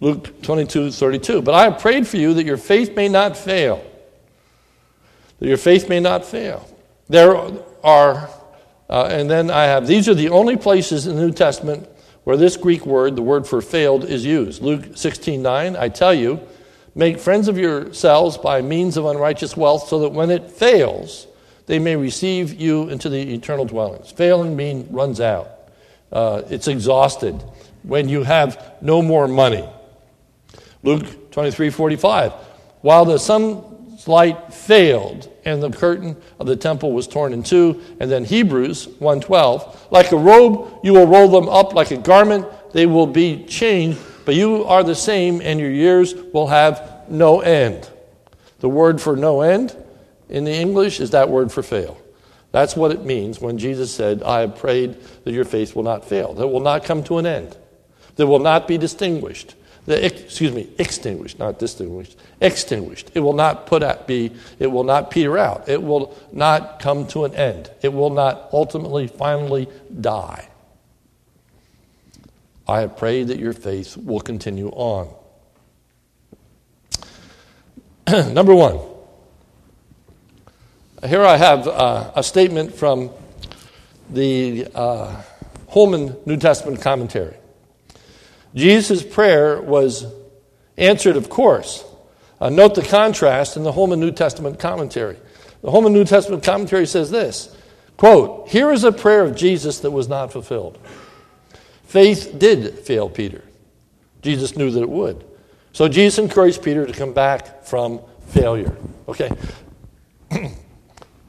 Luke 0.00 0.42
22, 0.42 0.90
32. 0.90 1.42
But 1.42 1.54
I 1.54 1.64
have 1.64 1.78
prayed 1.78 2.07
for 2.07 2.16
you 2.16 2.35
that 2.35 2.45
your 2.45 2.57
faith 2.57 2.97
may 2.97 3.09
not 3.09 3.37
fail. 3.37 3.85
That 5.38 5.49
your 5.49 5.59
faith 5.59 5.88
may 5.88 6.00
not 6.00 6.25
fail. 6.25 6.66
There 7.09 7.37
are, 7.85 8.30
uh, 8.88 9.09
and 9.11 9.30
then 9.30 9.50
I 9.50 9.64
have, 9.64 9.87
these 9.87 10.09
are 10.09 10.14
the 10.14 10.30
only 10.30 10.57
places 10.57 11.07
in 11.07 11.16
the 11.16 11.23
New 11.23 11.33
Testament 11.33 11.88
where 12.25 12.37
this 12.37 12.57
Greek 12.57 12.87
word, 12.87 13.16
the 13.16 13.23
word 13.23 13.47
for 13.47 13.61
failed, 13.61 14.04
is 14.04 14.25
used. 14.25 14.62
Luke 14.62 14.97
16, 14.97 15.42
9, 15.42 15.76
I 15.76 15.88
tell 15.88 16.14
you, 16.14 16.40
make 16.95 17.19
friends 17.19 17.49
of 17.49 17.59
yourselves 17.59 18.38
by 18.38 18.62
means 18.62 18.97
of 18.97 19.04
unrighteous 19.04 19.57
wealth, 19.57 19.88
so 19.88 20.00
that 20.00 20.11
when 20.11 20.30
it 20.30 20.50
fails, 20.50 21.26
they 21.66 21.78
may 21.78 21.97
receive 21.97 22.61
you 22.61 22.88
into 22.88 23.09
the 23.09 23.35
eternal 23.35 23.64
dwellings. 23.64 24.11
Failing 24.12 24.57
means 24.57 24.90
runs 24.90 25.21
out, 25.21 25.50
uh, 26.12 26.42
it's 26.49 26.69
exhausted. 26.69 27.42
When 27.83 28.09
you 28.09 28.25
have 28.25 28.75
no 28.83 29.00
more 29.00 29.26
money, 29.26 29.66
Luke 30.82 31.30
23 31.30 31.70
45. 31.70 32.32
While 32.80 33.04
the 33.04 33.18
sunlight 33.18 34.52
failed 34.52 35.30
and 35.44 35.62
the 35.62 35.70
curtain 35.70 36.16
of 36.38 36.46
the 36.46 36.56
temple 36.56 36.92
was 36.92 37.06
torn 37.06 37.32
in 37.32 37.42
two, 37.42 37.82
and 38.00 38.10
then 38.10 38.25
Hebrews 38.25 38.87
1:12, 38.87 39.76
like 39.90 40.12
a 40.12 40.16
robe 40.16 40.80
you 40.82 40.94
will 40.94 41.06
roll 41.06 41.28
them 41.28 41.49
up 41.49 41.75
like 41.75 41.90
a 41.90 41.96
garment, 41.96 42.46
they 42.72 42.87
will 42.87 43.06
be 43.06 43.44
changed, 43.44 43.99
but 44.25 44.34
you 44.34 44.64
are 44.64 44.82
the 44.82 44.94
same 44.94 45.40
and 45.42 45.60
your 45.60 45.70
years 45.70 46.14
will 46.32 46.46
have 46.46 47.04
no 47.08 47.40
end. 47.40 47.88
The 48.60 48.68
word 48.68 49.00
for 49.00 49.16
no 49.16 49.40
end 49.40 49.76
in 50.28 50.44
the 50.44 50.54
English 50.54 51.00
is 51.00 51.10
that 51.10 51.28
word 51.28 51.50
for 51.50 51.62
fail. 51.62 51.99
That's 52.52 52.76
what 52.76 52.90
it 52.90 53.04
means 53.04 53.40
when 53.40 53.58
Jesus 53.58 53.92
said, 53.92 54.22
I 54.22 54.40
have 54.40 54.56
prayed 54.56 54.96
that 55.25 55.32
your 55.32 55.44
faith 55.44 55.76
will 55.76 55.82
not 55.82 56.04
fail, 56.04 56.34
that 56.34 56.49
will 56.49 56.60
not 56.60 56.84
come 56.84 57.04
to 57.04 57.18
an 57.18 57.26
end, 57.26 57.56
that 58.16 58.26
will 58.26 58.40
not 58.40 58.66
be 58.66 58.76
distinguished, 58.76 59.54
excuse 59.90 60.52
me, 60.52 60.68
extinguished, 60.78 61.38
not 61.38 61.59
distinguished, 61.59 62.16
extinguished. 62.40 63.11
It 63.14 63.20
will 63.20 63.32
not 63.32 63.66
put 63.66 63.82
out, 63.82 64.06
be, 64.06 64.32
it 64.59 64.66
will 64.66 64.85
not 64.85 65.11
peter 65.11 65.38
out. 65.38 65.68
It 65.68 65.82
will 65.82 66.16
not 66.32 66.80
come 66.80 67.06
to 67.09 67.25
an 67.25 67.35
end. 67.35 67.70
It 67.82 67.92
will 67.92 68.11
not 68.11 68.49
ultimately, 68.52 69.06
finally 69.06 69.68
die. 70.00 70.49
I 72.68 72.80
have 72.80 72.97
prayed 72.97 73.28
that 73.28 73.38
your 73.38 73.52
faith 73.52 73.97
will 73.97 74.20
continue 74.20 74.68
on. 74.68 75.12
Number 78.32 78.54
one, 78.54 78.78
here 81.06 81.25
I 81.25 81.37
have 81.37 81.66
uh, 81.66 82.12
a 82.14 82.23
statement 82.23 82.75
from 82.75 83.11
the 84.09 84.68
uh, 84.75 85.23
Holman 85.68 86.16
New 86.26 86.37
Testament 86.37 86.80
commentary. 86.80 87.37
Jesus' 88.54 89.02
prayer 89.02 89.61
was 89.61 90.07
answered, 90.76 91.16
of 91.16 91.28
course. 91.28 91.85
Uh, 92.40 92.49
note 92.49 92.75
the 92.75 92.83
contrast 92.83 93.57
in 93.57 93.62
the 93.62 93.73
Holman 93.73 94.00
New 94.00 94.11
Testament 94.11 94.59
commentary. 94.59 95.16
The 95.62 95.71
Holman 95.71 95.92
New 95.92 96.04
Testament 96.04 96.42
commentary 96.42 96.87
says 96.87 97.11
this 97.11 97.54
quote, 97.97 98.49
Here 98.49 98.71
is 98.71 98.85
a 98.85 98.92
prayer 98.92 99.23
of 99.23 99.37
Jesus 99.37 99.80
that 99.80 99.90
was 99.90 100.09
not 100.09 100.33
fulfilled. 100.33 100.78
Faith 101.85 102.37
did 102.38 102.78
fail 102.78 103.09
Peter. 103.11 103.45
Jesus 104.23 104.57
knew 104.57 104.71
that 104.71 104.83
it 104.83 104.88
would. 104.88 105.25
So 105.73 105.88
Jesus 105.88 106.19
encouraged 106.19 106.62
Peter 106.62 106.87
to 106.87 106.92
come 106.92 107.12
back 107.12 107.64
from 107.64 108.00
failure. 108.28 108.76
Okay? 109.09 109.30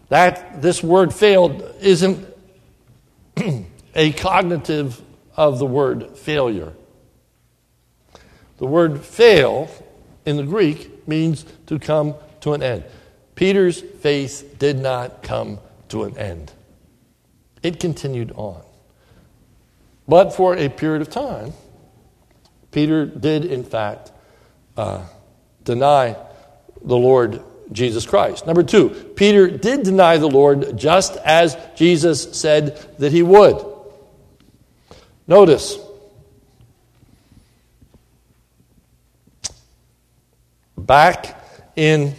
that 0.09 0.61
this 0.61 0.83
word 0.83 1.13
failed 1.13 1.75
isn't 1.81 2.27
a 3.95 4.11
cognitive 4.13 5.01
of 5.35 5.59
the 5.59 5.65
word 5.65 6.17
failure. 6.17 6.73
The 8.61 8.67
word 8.67 9.03
fail 9.03 9.71
in 10.23 10.37
the 10.37 10.43
Greek 10.43 11.07
means 11.07 11.47
to 11.65 11.79
come 11.79 12.13
to 12.41 12.53
an 12.53 12.61
end. 12.61 12.83
Peter's 13.33 13.81
faith 13.81 14.57
did 14.59 14.77
not 14.77 15.23
come 15.23 15.57
to 15.89 16.03
an 16.03 16.15
end, 16.15 16.53
it 17.63 17.79
continued 17.79 18.31
on. 18.35 18.61
But 20.07 20.35
for 20.35 20.55
a 20.55 20.69
period 20.69 21.01
of 21.01 21.09
time, 21.09 21.53
Peter 22.69 23.07
did, 23.07 23.45
in 23.45 23.63
fact, 23.63 24.11
uh, 24.77 25.05
deny 25.63 26.15
the 26.83 26.97
Lord 26.97 27.41
Jesus 27.71 28.05
Christ. 28.05 28.45
Number 28.45 28.61
two, 28.61 28.89
Peter 29.15 29.49
did 29.49 29.81
deny 29.81 30.17
the 30.17 30.29
Lord 30.29 30.77
just 30.77 31.17
as 31.17 31.57
Jesus 31.75 32.39
said 32.39 32.77
that 32.99 33.11
he 33.11 33.23
would. 33.23 33.57
Notice, 35.25 35.79
back 40.85 41.41
in 41.75 42.15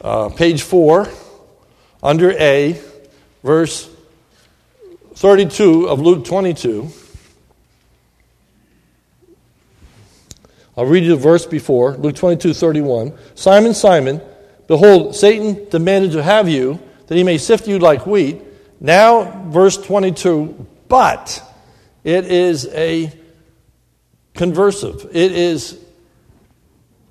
uh, 0.00 0.28
page 0.30 0.62
4, 0.62 1.08
under 2.02 2.32
A, 2.32 2.80
verse 3.42 3.90
32 5.14 5.88
of 5.88 6.00
Luke 6.00 6.24
22. 6.24 6.90
I'll 10.76 10.84
read 10.84 11.04
you 11.04 11.10
the 11.10 11.16
verse 11.16 11.46
before, 11.46 11.96
Luke 11.96 12.16
22, 12.16 12.52
31. 12.52 13.14
Simon, 13.34 13.72
Simon, 13.72 14.20
behold, 14.66 15.16
Satan 15.16 15.66
demanded 15.70 16.12
to 16.12 16.22
have 16.22 16.48
you, 16.48 16.78
that 17.06 17.16
he 17.16 17.24
may 17.24 17.38
sift 17.38 17.66
you 17.66 17.78
like 17.78 18.06
wheat. 18.06 18.42
Now, 18.78 19.48
verse 19.48 19.78
22, 19.78 20.66
but 20.88 21.42
it 22.04 22.26
is 22.26 22.66
a 22.74 23.10
conversive. 24.34 25.06
It 25.12 25.32
is 25.32 25.82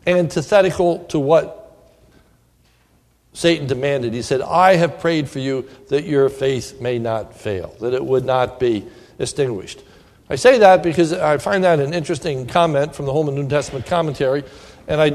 antithetical 0.05 1.05
to 1.05 1.19
what 1.19 1.61
Satan 3.33 3.67
demanded. 3.67 4.13
He 4.13 4.21
said, 4.21 4.41
I 4.41 4.75
have 4.75 4.99
prayed 4.99 5.29
for 5.29 5.39
you 5.39 5.67
that 5.89 6.05
your 6.05 6.29
faith 6.29 6.79
may 6.79 6.99
not 6.99 7.35
fail, 7.35 7.75
that 7.81 7.93
it 7.93 8.03
would 8.03 8.25
not 8.25 8.59
be 8.59 8.85
extinguished. 9.19 9.83
I 10.29 10.35
say 10.35 10.59
that 10.59 10.81
because 10.81 11.13
I 11.13 11.37
find 11.37 11.63
that 11.63 11.79
an 11.79 11.93
interesting 11.93 12.47
comment 12.47 12.95
from 12.95 13.05
the 13.05 13.13
Holman 13.13 13.35
New 13.35 13.47
Testament 13.47 13.85
commentary, 13.85 14.43
and 14.87 15.01
I 15.01 15.09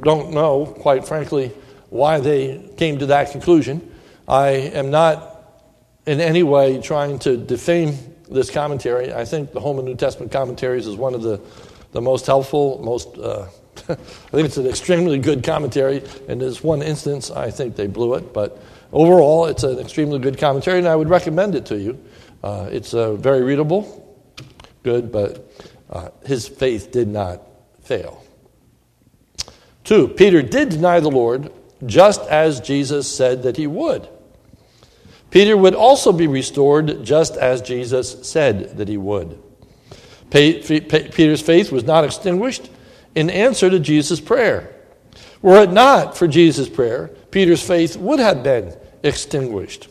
don't 0.00 0.32
know, 0.32 0.66
quite 0.66 1.06
frankly, 1.06 1.52
why 1.90 2.20
they 2.20 2.70
came 2.76 2.98
to 2.98 3.06
that 3.06 3.32
conclusion. 3.32 3.92
I 4.26 4.48
am 4.48 4.90
not 4.90 5.30
in 6.06 6.20
any 6.20 6.42
way 6.42 6.80
trying 6.80 7.18
to 7.20 7.36
defame 7.36 7.96
this 8.30 8.50
commentary. 8.50 9.12
I 9.12 9.24
think 9.24 9.52
the 9.52 9.60
Holman 9.60 9.84
New 9.84 9.96
Testament 9.96 10.32
commentaries 10.32 10.86
is 10.86 10.96
one 10.96 11.14
of 11.14 11.22
the, 11.22 11.40
the 11.94 12.00
most 12.02 12.26
helpful, 12.26 12.80
most 12.82 13.16
uh, 13.16 13.46
I 13.88 13.94
think 13.94 14.46
it's 14.46 14.56
an 14.56 14.66
extremely 14.66 15.18
good 15.18 15.44
commentary. 15.44 16.02
In 16.28 16.38
this 16.38 16.62
one 16.62 16.82
instance, 16.82 17.30
I 17.30 17.50
think 17.50 17.76
they 17.76 17.86
blew 17.86 18.14
it. 18.14 18.34
But 18.34 18.60
overall, 18.92 19.46
it's 19.46 19.62
an 19.62 19.78
extremely 19.78 20.18
good 20.18 20.36
commentary, 20.36 20.78
and 20.78 20.88
I 20.88 20.96
would 20.96 21.08
recommend 21.08 21.54
it 21.54 21.66
to 21.66 21.78
you. 21.78 21.98
Uh, 22.42 22.68
it's 22.70 22.94
uh, 22.94 23.14
very 23.14 23.42
readable, 23.42 24.18
good, 24.82 25.12
but 25.12 25.50
uh, 25.88 26.10
his 26.26 26.48
faith 26.48 26.90
did 26.90 27.08
not 27.08 27.42
fail. 27.82 28.24
Two, 29.84 30.08
Peter 30.08 30.42
did 30.42 30.70
deny 30.70 30.98
the 30.98 31.10
Lord 31.10 31.52
just 31.86 32.22
as 32.22 32.60
Jesus 32.60 33.10
said 33.10 33.44
that 33.44 33.56
he 33.56 33.66
would. 33.66 34.08
Peter 35.30 35.56
would 35.56 35.74
also 35.74 36.12
be 36.12 36.26
restored 36.26 37.04
just 37.04 37.36
as 37.36 37.60
Jesus 37.62 38.26
said 38.26 38.78
that 38.78 38.88
he 38.88 38.96
would. 38.96 39.38
Peter's 40.34 41.40
faith 41.40 41.70
was 41.70 41.84
not 41.84 42.04
extinguished 42.04 42.68
in 43.14 43.30
answer 43.30 43.70
to 43.70 43.78
Jesus' 43.78 44.20
prayer. 44.20 44.74
Were 45.42 45.62
it 45.62 45.70
not 45.70 46.16
for 46.16 46.26
Jesus' 46.26 46.68
prayer, 46.68 47.08
Peter's 47.30 47.62
faith 47.62 47.96
would 47.96 48.18
have 48.18 48.42
been 48.42 48.74
extinguished. 49.04 49.88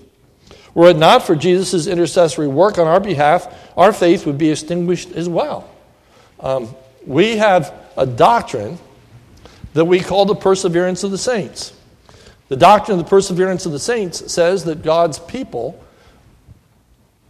Were 0.73 0.89
it 0.89 0.97
not 0.97 1.23
for 1.23 1.35
Jesus' 1.35 1.87
intercessory 1.87 2.47
work 2.47 2.77
on 2.77 2.87
our 2.87 2.99
behalf, 2.99 3.71
our 3.77 3.93
faith 3.93 4.25
would 4.25 4.37
be 4.37 4.49
extinguished 4.49 5.11
as 5.11 5.29
well. 5.29 5.69
Um, 6.41 6.75
we 7.05 7.37
have 7.37 7.73
a 7.95 8.05
doctrine 8.05 8.79
that 9.73 9.85
we 9.85 10.01
call 10.01 10.25
the 10.25 10.35
perseverance 10.35 11.03
of 11.03 11.11
the 11.11 11.17
saints. 11.17 11.71
The 12.49 12.57
doctrine 12.57 12.99
of 12.99 13.05
the 13.05 13.09
perseverance 13.09 13.65
of 13.65 13.71
the 13.71 13.79
saints 13.79 14.31
says 14.31 14.65
that 14.65 14.81
God's 14.81 15.19
people, 15.19 15.81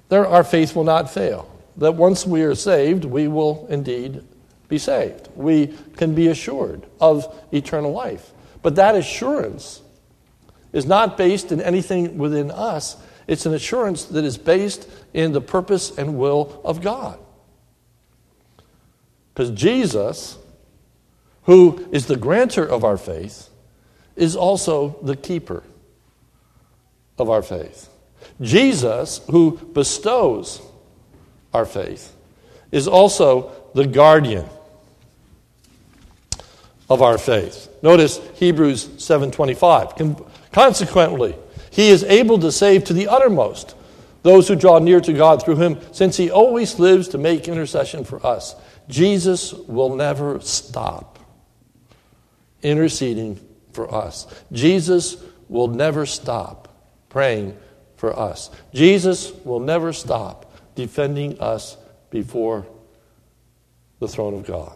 our 0.10 0.44
faith 0.44 0.76
will 0.76 0.84
not 0.84 1.12
fail. 1.12 1.53
That 1.78 1.96
once 1.96 2.26
we 2.26 2.44
are 2.44 2.56
saved, 2.56 3.06
we 3.06 3.28
will 3.28 3.66
indeed 3.70 4.24
be 4.68 4.78
saved. 4.78 5.30
We 5.36 5.74
can 5.98 6.16
be 6.16 6.28
assured 6.28 6.86
of 7.00 7.34
eternal 7.52 7.92
life. 7.92 8.32
But 8.62 8.76
that 8.76 8.96
assurance 8.96 9.82
is 10.72 10.86
not 10.86 11.18
based 11.18 11.52
in 11.52 11.62
anything 11.62 12.18
within 12.18 12.50
us, 12.50 12.98
it's 13.28 13.46
an 13.46 13.54
assurance 13.54 14.06
that 14.06 14.24
is 14.24 14.38
based 14.38 14.90
in 15.14 15.32
the 15.32 15.42
purpose 15.42 15.98
and 15.98 16.18
will 16.18 16.62
of 16.66 16.82
God. 16.82 17.20
Because 19.34 19.52
Jesus, 19.52 20.38
who 21.44 21.88
is 21.92 22.08
the 22.08 22.18
grantor 22.18 22.66
of 22.66 22.84
our 22.84 22.98
faith, 22.98 23.50
is 24.16 24.36
also 24.36 24.98
the 25.02 25.16
keeper 25.16 25.64
of 27.18 27.30
our 27.30 27.42
faith. 27.42 27.90
Jesus, 28.42 29.22
who 29.30 29.58
bestows 29.74 30.62
our 31.54 31.66
faith, 31.66 32.16
is 32.72 32.88
also 32.88 33.52
the 33.74 33.86
guardian 33.86 34.46
of 36.90 37.02
our 37.02 37.18
faith. 37.18 37.70
Notice 37.82 38.20
Hebrews 38.36 38.90
7:25. 38.98 39.94
Consequently, 40.52 41.36
he 41.72 41.90
is 41.90 42.04
able 42.04 42.40
to 42.40 42.52
save 42.52 42.84
to 42.86 42.94
the 42.94 43.08
uttermost 43.08 43.76
those 44.22 44.48
who 44.48 44.56
draw 44.56 44.80
near 44.80 45.02
to 45.02 45.12
God 45.12 45.44
through 45.44 45.58
him, 45.58 45.78
since 45.92 46.18
he 46.18 46.32
always 46.32 46.80
lives 46.80 47.10
to 47.10 47.18
make 47.18 47.48
intercession 47.48 48.04
for 48.06 48.26
us. 48.26 48.56
Jesus 48.88 49.54
will 49.54 49.96
never 49.96 50.40
stop 50.40 51.20
interceding 52.62 53.40
for 53.74 53.94
us. 53.94 54.28
Jesus 54.52 55.18
will 55.50 55.68
never 55.68 56.06
stop 56.06 56.70
praying 57.10 57.58
for 57.98 58.18
us. 58.18 58.50
Jesus 58.74 59.34
will 59.44 59.60
never 59.60 59.92
stop 59.92 60.43
defending 60.76 61.40
us 61.40 61.78
before 62.10 62.66
the 64.00 64.08
throne 64.08 64.34
of 64.34 64.46
God. 64.46 64.76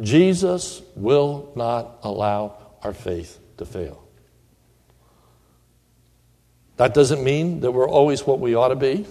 Jesus 0.00 0.82
will 0.96 1.52
not 1.54 1.98
allow 2.02 2.56
our 2.82 2.94
faith 2.94 3.38
to 3.58 3.66
fail. 3.66 4.02
That 6.78 6.94
doesn't 6.94 7.22
mean 7.22 7.60
that 7.60 7.70
we're 7.72 7.88
always 7.88 8.26
what 8.26 8.40
we 8.40 8.54
ought 8.54 8.68
to 8.68 8.76
be. 8.76 9.06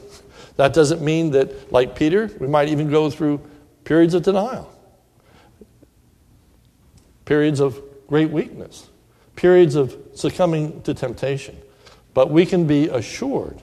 That 0.58 0.74
doesn't 0.74 1.02
mean 1.02 1.32
that, 1.32 1.72
like 1.72 1.96
Peter, 1.96 2.30
we 2.40 2.48
might 2.48 2.70
even 2.70 2.90
go 2.90 3.10
through 3.10 3.40
periods 3.84 4.14
of 4.14 4.24
denial, 4.24 4.72
periods 7.26 7.60
of 7.60 7.80
great 8.08 8.32
weakness. 8.32 8.90
periods 9.36 9.76
of 9.76 9.98
succumbing 10.14 10.82
to 10.84 10.94
temptation. 10.94 11.58
But 12.14 12.30
we 12.30 12.46
can 12.46 12.68
be 12.68 12.90
assured 12.90 13.62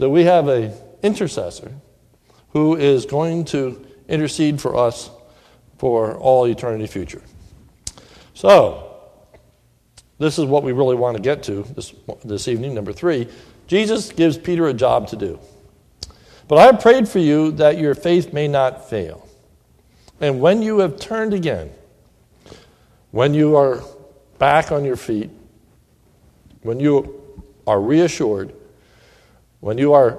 that 0.00 0.08
we 0.08 0.24
have 0.24 0.48
an 0.48 0.72
intercessor 1.02 1.70
who 2.54 2.74
is 2.74 3.04
going 3.04 3.44
to 3.44 3.86
intercede 4.08 4.58
for 4.58 4.74
us 4.74 5.10
for 5.76 6.16
all 6.16 6.46
eternity 6.46 6.86
future. 6.86 7.22
So, 8.32 8.96
this 10.18 10.38
is 10.38 10.46
what 10.46 10.62
we 10.62 10.72
really 10.72 10.96
want 10.96 11.18
to 11.18 11.22
get 11.22 11.42
to 11.44 11.64
this, 11.74 11.94
this 12.24 12.48
evening. 12.48 12.74
Number 12.74 12.94
three, 12.94 13.28
Jesus 13.66 14.10
gives 14.10 14.38
Peter 14.38 14.68
a 14.68 14.74
job 14.74 15.06
to 15.08 15.16
do. 15.16 15.38
But 16.48 16.58
I 16.58 16.64
have 16.64 16.80
prayed 16.80 17.06
for 17.06 17.18
you 17.18 17.52
that 17.52 17.78
your 17.78 17.94
faith 17.94 18.32
may 18.32 18.48
not 18.48 18.88
fail. 18.88 19.28
And 20.18 20.40
when 20.40 20.62
you 20.62 20.78
have 20.78 20.98
turned 20.98 21.34
again, 21.34 21.70
when 23.10 23.34
you 23.34 23.54
are 23.54 23.82
back 24.38 24.72
on 24.72 24.82
your 24.82 24.96
feet, 24.96 25.30
when 26.62 26.80
you 26.80 27.22
are 27.66 27.80
reassured, 27.80 28.54
when 29.60 29.78
you 29.78 29.92
are 29.92 30.18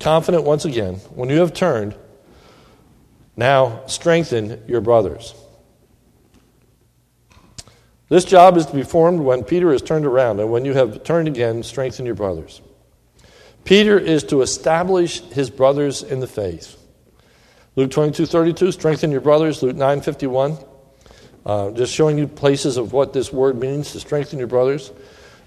confident 0.00 0.44
once 0.44 0.64
again, 0.64 0.94
when 1.14 1.28
you 1.28 1.40
have 1.40 1.54
turned, 1.54 1.94
now 3.36 3.84
strengthen 3.86 4.62
your 4.66 4.80
brothers. 4.80 5.34
This 8.08 8.24
job 8.24 8.56
is 8.56 8.66
to 8.66 8.74
be 8.74 8.82
formed 8.82 9.20
when 9.20 9.42
Peter 9.42 9.72
is 9.72 9.82
turned 9.82 10.06
around, 10.06 10.38
and 10.40 10.50
when 10.50 10.64
you 10.64 10.74
have 10.74 11.02
turned 11.02 11.28
again, 11.28 11.62
strengthen 11.62 12.06
your 12.06 12.14
brothers. 12.14 12.60
Peter 13.64 13.98
is 13.98 14.22
to 14.24 14.42
establish 14.42 15.20
his 15.30 15.50
brothers 15.50 16.02
in 16.02 16.20
the 16.20 16.26
faith. 16.28 16.80
Luke 17.74 17.90
22 17.90 18.24
32, 18.24 18.72
strengthen 18.72 19.10
your 19.10 19.20
brothers. 19.20 19.62
Luke 19.62 19.74
9 19.74 20.00
51, 20.00 20.56
uh, 21.44 21.70
just 21.72 21.92
showing 21.92 22.16
you 22.16 22.28
places 22.28 22.76
of 22.76 22.92
what 22.92 23.12
this 23.12 23.32
word 23.32 23.58
means 23.58 23.92
to 23.92 24.00
strengthen 24.00 24.38
your 24.38 24.48
brothers. 24.48 24.92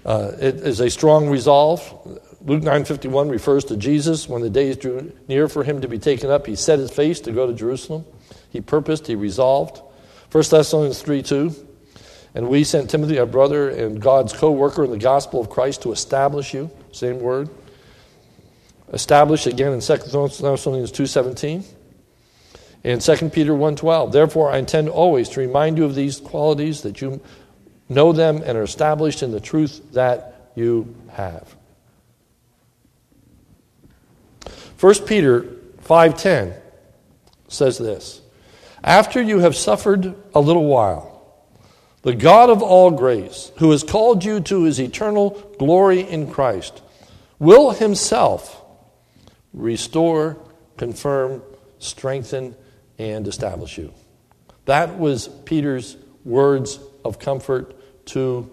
Uh, 0.04 0.32
it 0.38 0.56
is 0.56 0.80
a 0.80 0.90
strong 0.90 1.28
resolve. 1.28 2.19
Luke 2.44 2.62
9:51 2.62 3.30
refers 3.30 3.64
to 3.64 3.76
Jesus 3.76 4.28
when 4.28 4.40
the 4.40 4.50
days 4.50 4.76
drew 4.76 5.12
near 5.28 5.48
for 5.48 5.62
him 5.62 5.82
to 5.82 5.88
be 5.88 5.98
taken 5.98 6.30
up. 6.30 6.46
He 6.46 6.56
set 6.56 6.78
his 6.78 6.90
face 6.90 7.20
to 7.20 7.32
go 7.32 7.46
to 7.46 7.52
Jerusalem. 7.52 8.04
He 8.48 8.60
purposed, 8.60 9.06
he 9.06 9.14
resolved. 9.14 9.82
1 10.30 10.50
Thessalonians 10.50 11.02
3:2. 11.02 11.54
And 12.34 12.48
we 12.48 12.64
sent 12.64 12.88
Timothy, 12.88 13.18
our 13.18 13.26
brother 13.26 13.68
and 13.68 14.00
God's 14.00 14.32
co-worker 14.32 14.84
in 14.84 14.90
the 14.90 14.98
gospel 14.98 15.40
of 15.40 15.50
Christ, 15.50 15.82
to 15.82 15.92
establish 15.92 16.54
you. 16.54 16.70
Same 16.92 17.20
word. 17.20 17.50
Established 18.92 19.46
again 19.46 19.72
in 19.72 19.80
2 19.80 20.40
Thessalonians 20.40 20.92
2:17. 20.92 21.64
and 22.82 23.02
2 23.02 23.32
Peter 23.32 23.54
1:12. 23.54 24.12
Therefore 24.12 24.50
I 24.50 24.58
intend 24.58 24.88
always 24.88 25.28
to 25.30 25.40
remind 25.40 25.76
you 25.76 25.84
of 25.84 25.94
these 25.94 26.18
qualities 26.18 26.82
that 26.82 27.00
you 27.02 27.20
know 27.88 28.12
them 28.12 28.42
and 28.44 28.56
are 28.56 28.62
established 28.62 29.22
in 29.22 29.32
the 29.32 29.40
truth 29.40 29.82
that 29.92 30.50
you 30.54 30.94
have. 31.10 31.56
1 34.80 35.04
Peter 35.04 35.44
5:10 35.82 36.54
says 37.48 37.76
this, 37.76 38.22
"After 38.82 39.20
you 39.20 39.40
have 39.40 39.54
suffered 39.54 40.14
a 40.34 40.40
little 40.40 40.64
while, 40.64 41.20
the 42.00 42.14
God 42.14 42.48
of 42.48 42.62
all 42.62 42.90
grace, 42.90 43.52
who 43.58 43.72
has 43.72 43.82
called 43.82 44.24
you 44.24 44.40
to 44.40 44.62
his 44.62 44.80
eternal 44.80 45.36
glory 45.58 46.00
in 46.00 46.30
Christ, 46.30 46.80
will 47.38 47.72
himself 47.72 48.64
restore, 49.52 50.38
confirm, 50.78 51.42
strengthen, 51.78 52.56
and 52.98 53.28
establish 53.28 53.76
you." 53.76 53.92
That 54.64 54.98
was 54.98 55.28
Peter's 55.44 55.98
words 56.24 56.78
of 57.04 57.18
comfort 57.18 57.74
to 58.06 58.48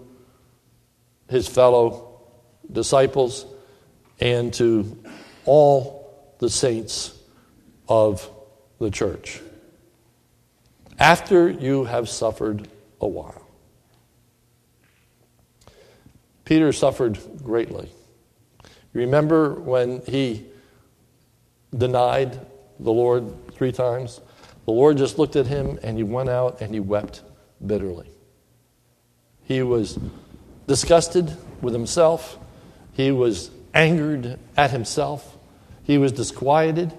his 1.30 1.48
fellow 1.48 2.20
disciples 2.70 3.46
and 4.20 4.52
to 4.52 4.94
all 5.46 5.97
the 6.38 6.50
saints 6.50 7.18
of 7.88 8.28
the 8.78 8.90
church. 8.90 9.40
After 10.98 11.48
you 11.48 11.84
have 11.84 12.08
suffered 12.08 12.68
a 13.00 13.06
while. 13.06 13.46
Peter 16.44 16.72
suffered 16.72 17.18
greatly. 17.42 17.90
Remember 18.92 19.54
when 19.54 20.00
he 20.06 20.46
denied 21.76 22.40
the 22.80 22.92
Lord 22.92 23.52
three 23.52 23.72
times? 23.72 24.20
The 24.64 24.72
Lord 24.72 24.96
just 24.96 25.18
looked 25.18 25.36
at 25.36 25.46
him 25.46 25.78
and 25.82 25.96
he 25.96 26.02
went 26.02 26.28
out 26.28 26.60
and 26.60 26.72
he 26.72 26.80
wept 26.80 27.22
bitterly. 27.64 28.10
He 29.44 29.62
was 29.62 29.98
disgusted 30.66 31.36
with 31.62 31.72
himself. 31.72 32.38
He 32.92 33.12
was 33.12 33.50
angered 33.72 34.38
at 34.56 34.70
himself. 34.70 35.37
He 35.88 35.96
was 35.96 36.12
disquieted, 36.12 36.92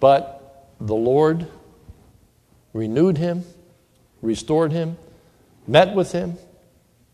but 0.00 0.66
the 0.80 0.94
Lord 0.94 1.46
renewed 2.72 3.18
him, 3.18 3.44
restored 4.22 4.72
him, 4.72 4.96
met 5.66 5.94
with 5.94 6.12
him, 6.12 6.38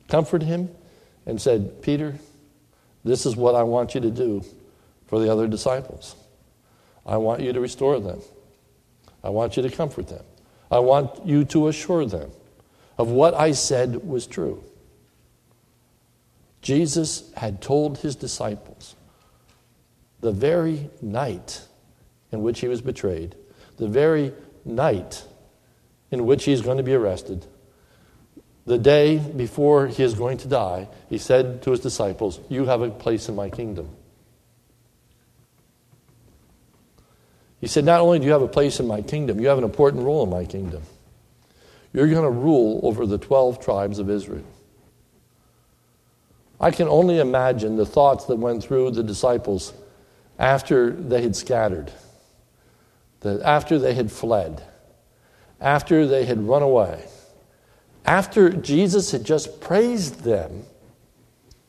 comforted 0.06 0.46
him, 0.46 0.70
and 1.26 1.42
said, 1.42 1.82
Peter, 1.82 2.14
this 3.02 3.26
is 3.26 3.34
what 3.34 3.56
I 3.56 3.64
want 3.64 3.96
you 3.96 4.00
to 4.02 4.10
do 4.10 4.44
for 5.08 5.18
the 5.18 5.30
other 5.30 5.48
disciples. 5.48 6.14
I 7.04 7.16
want 7.16 7.40
you 7.42 7.52
to 7.52 7.60
restore 7.60 7.98
them. 7.98 8.20
I 9.24 9.30
want 9.30 9.56
you 9.56 9.64
to 9.64 9.70
comfort 9.70 10.06
them. 10.06 10.24
I 10.70 10.78
want 10.78 11.26
you 11.26 11.44
to 11.46 11.66
assure 11.66 12.06
them 12.06 12.30
of 12.98 13.10
what 13.10 13.34
I 13.34 13.50
said 13.50 14.08
was 14.08 14.28
true. 14.28 14.62
Jesus 16.62 17.32
had 17.36 17.60
told 17.60 17.98
his 17.98 18.14
disciples 18.14 18.95
the 20.20 20.33
very 20.33 20.90
night 21.00 21.66
in 22.33 22.42
which 22.42 22.61
he 22.61 22.68
was 22.68 22.81
betrayed, 22.81 23.35
the 23.76 23.88
very 23.88 24.33
night 24.64 25.24
in 26.11 26.26
which 26.26 26.44
he 26.44 26.52
is 26.52 26.62
going 26.62 26.76
to 26.79 26.83
be 26.83 26.94
arrested, 26.94 27.46
the 28.66 28.79
day 28.79 29.18
before 29.18 29.87
he 29.87 30.02
is 30.02 30.14
going 30.14 30.38
to 30.38 30.48
die, 30.48 30.88
he 31.09 31.18
said 31.18 31.62
to 31.62 31.70
his 31.70 31.81
disciples, 31.81 32.40
You 32.48 32.64
have 32.64 32.83
a 32.83 32.90
place 32.90 33.29
in 33.29 33.37
my 33.37 33.48
kingdom. 33.48 33.88
He 37.61 37.68
said, 37.68 37.85
Not 37.85 38.00
only 38.00 38.18
do 38.18 38.26
you 38.26 38.33
have 38.33 38.42
a 38.42 38.48
place 38.48 38.81
in 38.81 38.87
my 38.87 39.02
kingdom, 39.02 39.40
you 39.40 39.48
have 39.48 39.59
an 39.59 39.64
important 39.64 40.02
role 40.02 40.24
in 40.24 40.31
my 40.31 40.44
kingdom. 40.44 40.83
You're 41.92 42.09
going 42.09 42.24
to 42.24 42.31
rule 42.31 42.81
over 42.83 43.07
the 43.07 43.18
12 43.18 43.64
tribes 43.64 43.98
of 43.98 44.11
Israel. 44.11 44.44
I 46.61 46.70
can 46.70 46.88
only 46.88 47.20
imagine 47.20 47.76
the 47.76 47.87
thoughts 47.87 48.24
that 48.26 48.37
went 48.37 48.62
through 48.62 48.90
the 48.92 49.02
disciples 49.02 49.72
after 50.38 50.90
they 50.90 51.22
had 51.22 51.35
scattered, 51.37 51.92
after 53.25 53.79
they 53.79 53.94
had 53.94 54.11
fled, 54.12 54.62
after 55.61 56.07
they 56.07 56.25
had 56.25 56.46
run 56.46 56.62
away, 56.62 57.05
after 58.05 58.51
Jesus 58.51 59.11
had 59.11 59.25
just 59.25 59.61
praised 59.61 60.22
them 60.22 60.64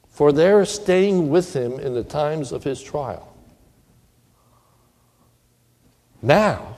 for 0.10 0.32
their 0.32 0.65
staying 0.65 1.30
with 1.30 1.56
him 1.56 1.80
in 1.80 1.93
the 1.93 2.03
times 2.03 2.51
of 2.51 2.63
his 2.63 2.82
trial. 2.82 3.34
Now, 6.21 6.77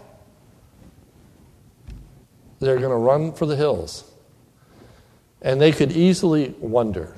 they're 2.59 2.77
going 2.77 2.89
to 2.89 2.95
run 2.95 3.33
for 3.33 3.45
the 3.45 3.55
hills. 3.55 4.03
And 5.41 5.61
they 5.61 5.71
could 5.71 5.93
easily 5.93 6.53
wonder 6.59 7.15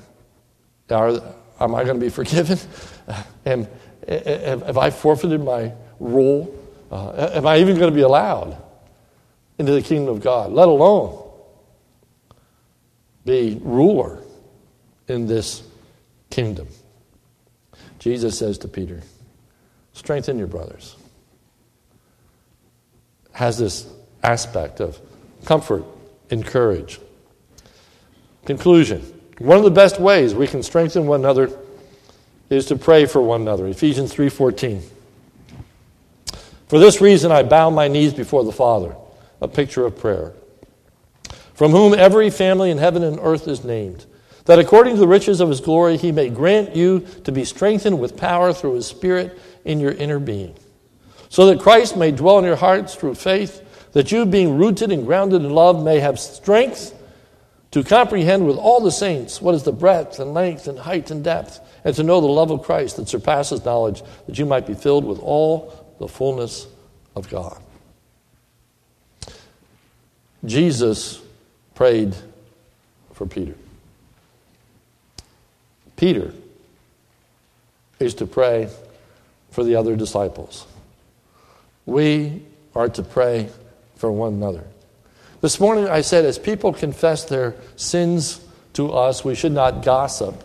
are, 0.90 1.20
Am 1.60 1.74
I 1.74 1.84
going 1.84 1.98
to 1.98 2.04
be 2.04 2.10
forgiven? 2.10 2.58
Am, 3.46 3.66
have 4.08 4.78
I 4.78 4.90
forfeited 4.90 5.42
my 5.42 5.72
role? 6.00 6.54
Uh, 6.90 7.30
am 7.34 7.46
I 7.46 7.58
even 7.58 7.76
going 7.76 7.90
to 7.90 7.94
be 7.94 8.02
allowed 8.02 8.56
into 9.58 9.72
the 9.72 9.82
kingdom 9.82 10.14
of 10.14 10.22
God, 10.22 10.52
let 10.52 10.68
alone 10.68 11.30
be 13.24 13.58
ruler 13.62 14.18
in 15.08 15.26
this 15.26 15.62
kingdom? 16.30 16.68
Jesus 17.98 18.38
says 18.38 18.58
to 18.58 18.68
Peter, 18.68 19.00
strengthen 19.92 20.38
your 20.38 20.48
brothers. 20.48 20.96
Has 23.32 23.56
this 23.56 23.86
aspect 24.22 24.80
of 24.80 24.98
comfort 25.44 25.84
and 26.30 26.44
courage. 26.44 27.00
Conclusion 28.44 29.00
One 29.38 29.58
of 29.58 29.64
the 29.64 29.70
best 29.70 30.00
ways 30.00 30.34
we 30.34 30.46
can 30.46 30.62
strengthen 30.62 31.06
one 31.06 31.20
another 31.20 31.50
is 32.52 32.66
to 32.66 32.76
pray 32.76 33.06
for 33.06 33.20
one 33.20 33.40
another. 33.40 33.66
Ephesians 33.66 34.12
3:14. 34.12 34.82
For 36.68 36.78
this 36.78 37.00
reason 37.00 37.32
I 37.32 37.42
bow 37.42 37.70
my 37.70 37.88
knees 37.88 38.14
before 38.14 38.44
the 38.44 38.52
Father, 38.52 38.94
a 39.40 39.48
picture 39.48 39.84
of 39.84 39.98
prayer, 39.98 40.32
from 41.54 41.72
whom 41.72 41.94
every 41.94 42.30
family 42.30 42.70
in 42.70 42.78
heaven 42.78 43.02
and 43.02 43.18
earth 43.22 43.46
is 43.46 43.64
named, 43.64 44.06
that 44.46 44.58
according 44.58 44.94
to 44.94 45.00
the 45.00 45.08
riches 45.08 45.40
of 45.40 45.48
his 45.48 45.60
glory 45.60 45.96
he 45.96 46.12
may 46.12 46.28
grant 46.28 46.74
you 46.74 47.06
to 47.24 47.32
be 47.32 47.44
strengthened 47.44 48.00
with 48.00 48.16
power 48.16 48.52
through 48.52 48.74
his 48.74 48.86
spirit 48.86 49.38
in 49.64 49.80
your 49.80 49.92
inner 49.92 50.18
being, 50.18 50.54
so 51.28 51.46
that 51.46 51.60
Christ 51.60 51.96
may 51.96 52.10
dwell 52.10 52.38
in 52.38 52.44
your 52.44 52.56
hearts 52.56 52.94
through 52.94 53.16
faith, 53.16 53.90
that 53.92 54.10
you 54.10 54.24
being 54.24 54.56
rooted 54.56 54.90
and 54.90 55.06
grounded 55.06 55.42
in 55.42 55.50
love 55.50 55.82
may 55.82 56.00
have 56.00 56.18
strength 56.18 56.94
to 57.72 57.82
comprehend 57.82 58.46
with 58.46 58.56
all 58.56 58.80
the 58.80 58.92
saints 58.92 59.42
what 59.42 59.54
is 59.54 59.64
the 59.64 59.72
breadth 59.72 60.20
and 60.20 60.32
length 60.32 60.68
and 60.68 60.78
height 60.78 61.10
and 61.10 61.24
depth, 61.24 61.58
and 61.84 61.96
to 61.96 62.02
know 62.02 62.20
the 62.20 62.26
love 62.26 62.50
of 62.50 62.62
Christ 62.62 62.96
that 62.96 63.08
surpasses 63.08 63.64
knowledge, 63.64 64.02
that 64.26 64.38
you 64.38 64.46
might 64.46 64.66
be 64.66 64.74
filled 64.74 65.04
with 65.04 65.18
all 65.18 65.94
the 65.98 66.06
fullness 66.06 66.66
of 67.16 67.28
God. 67.28 67.60
Jesus 70.44 71.20
prayed 71.74 72.14
for 73.14 73.26
Peter. 73.26 73.54
Peter 75.96 76.34
is 77.98 78.14
to 78.14 78.26
pray 78.26 78.68
for 79.50 79.64
the 79.64 79.76
other 79.76 79.96
disciples. 79.96 80.66
We 81.86 82.42
are 82.74 82.88
to 82.88 83.02
pray 83.02 83.48
for 83.96 84.10
one 84.10 84.34
another. 84.34 84.64
This 85.42 85.58
morning 85.58 85.88
I 85.88 86.02
said, 86.02 86.24
as 86.24 86.38
people 86.38 86.72
confess 86.72 87.24
their 87.24 87.56
sins 87.74 88.40
to 88.74 88.92
us, 88.92 89.24
we 89.24 89.34
should 89.34 89.50
not 89.50 89.84
gossip. 89.84 90.40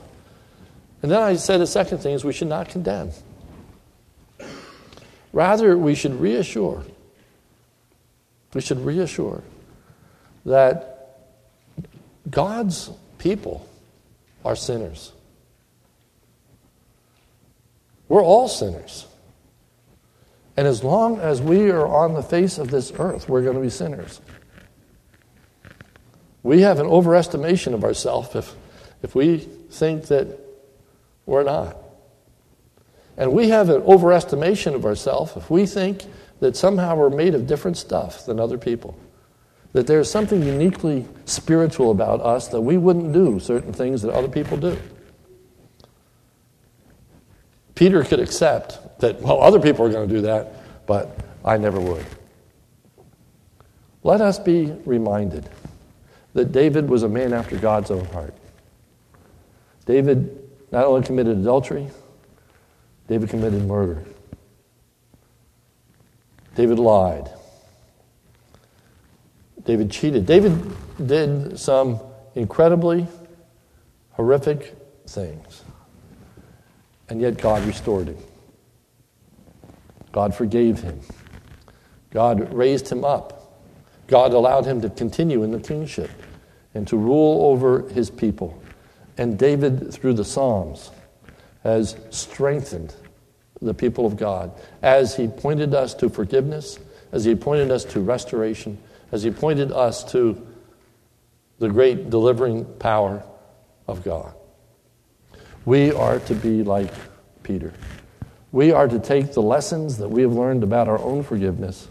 And 1.04 1.12
then 1.12 1.22
I 1.22 1.36
said 1.36 1.62
the 1.62 1.68
second 1.68 2.00
thing 2.00 2.16
is 2.16 2.26
we 2.26 2.34
should 2.34 2.48
not 2.48 2.68
condemn. 2.68 3.12
Rather, 5.32 5.78
we 5.78 5.94
should 5.94 6.20
reassure. 6.20 6.84
We 8.56 8.62
should 8.62 8.80
reassure 8.80 9.44
that 10.48 11.20
God's 12.28 12.90
people 13.20 13.70
are 14.44 14.56
sinners. 14.56 15.12
We're 18.10 18.24
all 18.24 18.48
sinners. 18.48 19.06
And 20.56 20.66
as 20.66 20.84
long 20.84 21.20
as 21.20 21.40
we 21.40 21.70
are 21.70 21.86
on 21.86 22.16
the 22.16 22.24
face 22.24 22.58
of 22.58 22.72
this 22.72 22.92
earth, 22.98 23.30
we're 23.30 23.44
going 23.44 23.58
to 23.58 23.62
be 23.62 23.70
sinners. 23.70 24.22
We 26.43 26.62
have 26.62 26.80
an 26.80 26.88
overestimation 26.88 27.73
of 27.73 27.84
ourselves 27.84 28.36
if, 28.36 28.56
if 29.02 29.15
we 29.15 29.38
think 29.38 30.08
that 30.08 30.39
we're 31.26 31.43
not. 31.43 31.78
And 33.17 33.34
we 33.34 33.50
have 33.50 33.69
an 33.69 33.82
overestimation 33.82 34.76
of 34.76 34.86
ourselves 34.86 35.36
if 35.36 35.50
we 35.50 35.65
think 35.65 36.04
that 36.39 36.56
somehow 36.56 36.95
we're 36.95 37.10
made 37.10 37.34
of 37.34 37.47
different 37.47 37.78
stuff 37.78 38.26
than 38.26 38.39
other 38.39 38.58
people. 38.58 38.97
That 39.73 39.88
there's 39.88 40.10
something 40.10 40.43
uniquely 40.43 41.06
spiritual 41.26 41.91
about 41.91 42.21
us 42.21 42.47
that 42.50 42.62
we 42.62 42.78
wouldn't 42.78 43.12
do 43.13 43.39
certain 43.39 43.73
things 43.73 44.02
that 44.04 44.13
other 44.13 44.28
people 44.28 44.58
do. 44.58 44.78
Peter 47.76 48.04
could 48.04 48.19
accept 48.19 49.00
that, 49.00 49.21
well, 49.21 49.41
other 49.41 49.60
people 49.60 49.86
are 49.86 49.89
going 49.89 50.08
to 50.08 50.15
do 50.15 50.21
that, 50.21 50.86
but 50.88 51.19
I 51.43 51.58
never 51.58 51.80
would. 51.80 52.06
Let 54.04 54.21
us 54.21 54.39
be 54.39 54.71
reminded 54.86 55.47
that 56.38 56.52
David 56.52 56.88
was 56.88 57.02
a 57.02 57.10
man 57.10 57.34
after 57.34 57.58
God's 57.58 57.89
own 57.89 58.06
heart. 58.06 58.36
David 59.88 60.47
not 60.71 60.86
only 60.86 61.02
committed 61.02 61.39
adultery, 61.39 61.88
David 63.08 63.30
committed 63.30 63.63
murder. 63.63 64.06
David 66.54 66.78
lied. 66.78 67.28
David 69.65 69.89
cheated. 69.89 70.28
David 70.28 70.62
did 71.04 71.60
some 71.60 72.00
incredibly 72.36 73.08
horrific 74.12 74.78
things. 75.08 75.63
And 77.10 77.19
yet 77.19 77.39
God 77.39 77.65
restored 77.65 78.10
him. 78.10 78.17
God 80.12 80.36
forgave 80.36 80.82
him. 80.82 81.00
God 82.12 82.54
raised 82.54 82.89
him 82.89 83.04
up. 83.04 83.34
God 84.06 84.34
allowed 84.34 84.65
him 84.67 84.82
to 84.82 84.89
continue 84.91 85.41
in 85.41 85.50
the 85.50 85.60
kingship 85.60 86.12
and 86.78 86.88
to 86.88 86.96
rule 86.96 87.50
over 87.50 87.90
his 87.90 88.12
people. 88.12 88.62
And 89.18 89.38
David, 89.38 89.92
through 89.92 90.13
the 90.13 90.24
Psalms, 90.24 90.92
has 91.63 91.98
strengthened 92.12 92.94
the 93.60 93.74
people 93.74 94.06
of 94.06 94.16
God 94.16 94.52
as 94.84 95.16
he 95.16 95.28
pointed 95.28 95.74
us 95.74 95.96
to 95.96 96.08
forgiveness, 96.08 96.78
as 97.12 97.26
he 97.26 97.34
pointed 97.34 97.72
us 97.72 97.84
to 97.86 98.00
restoration, 98.00 98.78
as 99.12 99.24
he 99.24 99.32
pointed 99.32 99.72
us 99.72 100.04
to 100.12 100.46
the 101.58 101.68
great 101.68 102.12
delivering 102.12 102.63
power 102.78 103.24
of 103.88 104.04
God. 104.04 104.36
We 105.66 105.92
are 105.92 106.20
to 106.20 106.36
be 106.36 106.62
like 106.62 106.94
Peter. 107.42 107.74
We 108.52 108.72
are 108.72 108.88
to 108.88 109.00
take 109.00 109.34
the 109.34 109.42
lessons 109.42 109.98
that 109.98 110.10
we 110.10 110.22
have 110.22 110.34
learned 110.34 110.62
about 110.62 110.88
our 110.88 111.00
own 111.00 111.24
forgiveness 111.24 111.88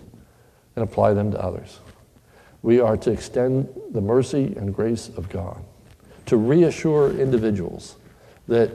and 0.77 0.85
apply 0.85 1.15
them 1.15 1.33
to 1.33 1.43
others. 1.43 1.81
We 2.63 2.81
are 2.81 2.97
to 2.99 3.11
extend 3.11 3.69
the 3.91 4.01
mercy 4.01 4.55
and 4.57 4.75
grace 4.75 5.09
of 5.17 5.29
God, 5.29 5.63
to 6.27 6.37
reassure 6.37 7.11
individuals 7.13 7.97
that 8.49 8.71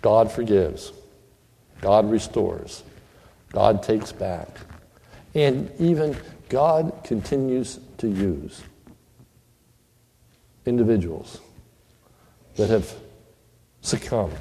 God 0.00 0.30
forgives, 0.30 0.92
God 1.80 2.10
restores, 2.10 2.82
God 3.52 3.82
takes 3.82 4.12
back, 4.12 4.48
and 5.34 5.70
even 5.78 6.16
God 6.48 6.92
continues 7.04 7.78
to 7.98 8.08
use 8.08 8.62
individuals 10.64 11.40
that 12.56 12.70
have 12.70 12.92
succumbed 13.80 14.36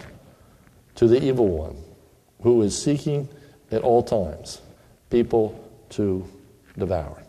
to 0.95 1.08
the 1.08 1.23
evil 1.23 1.47
one 1.47 1.78
who 2.41 2.62
is 2.62 2.82
seeking 2.82 3.28
at 3.71 3.82
all 3.82 4.04
times 4.04 4.62
people 5.10 5.63
to 5.89 6.28
devour. 6.78 7.23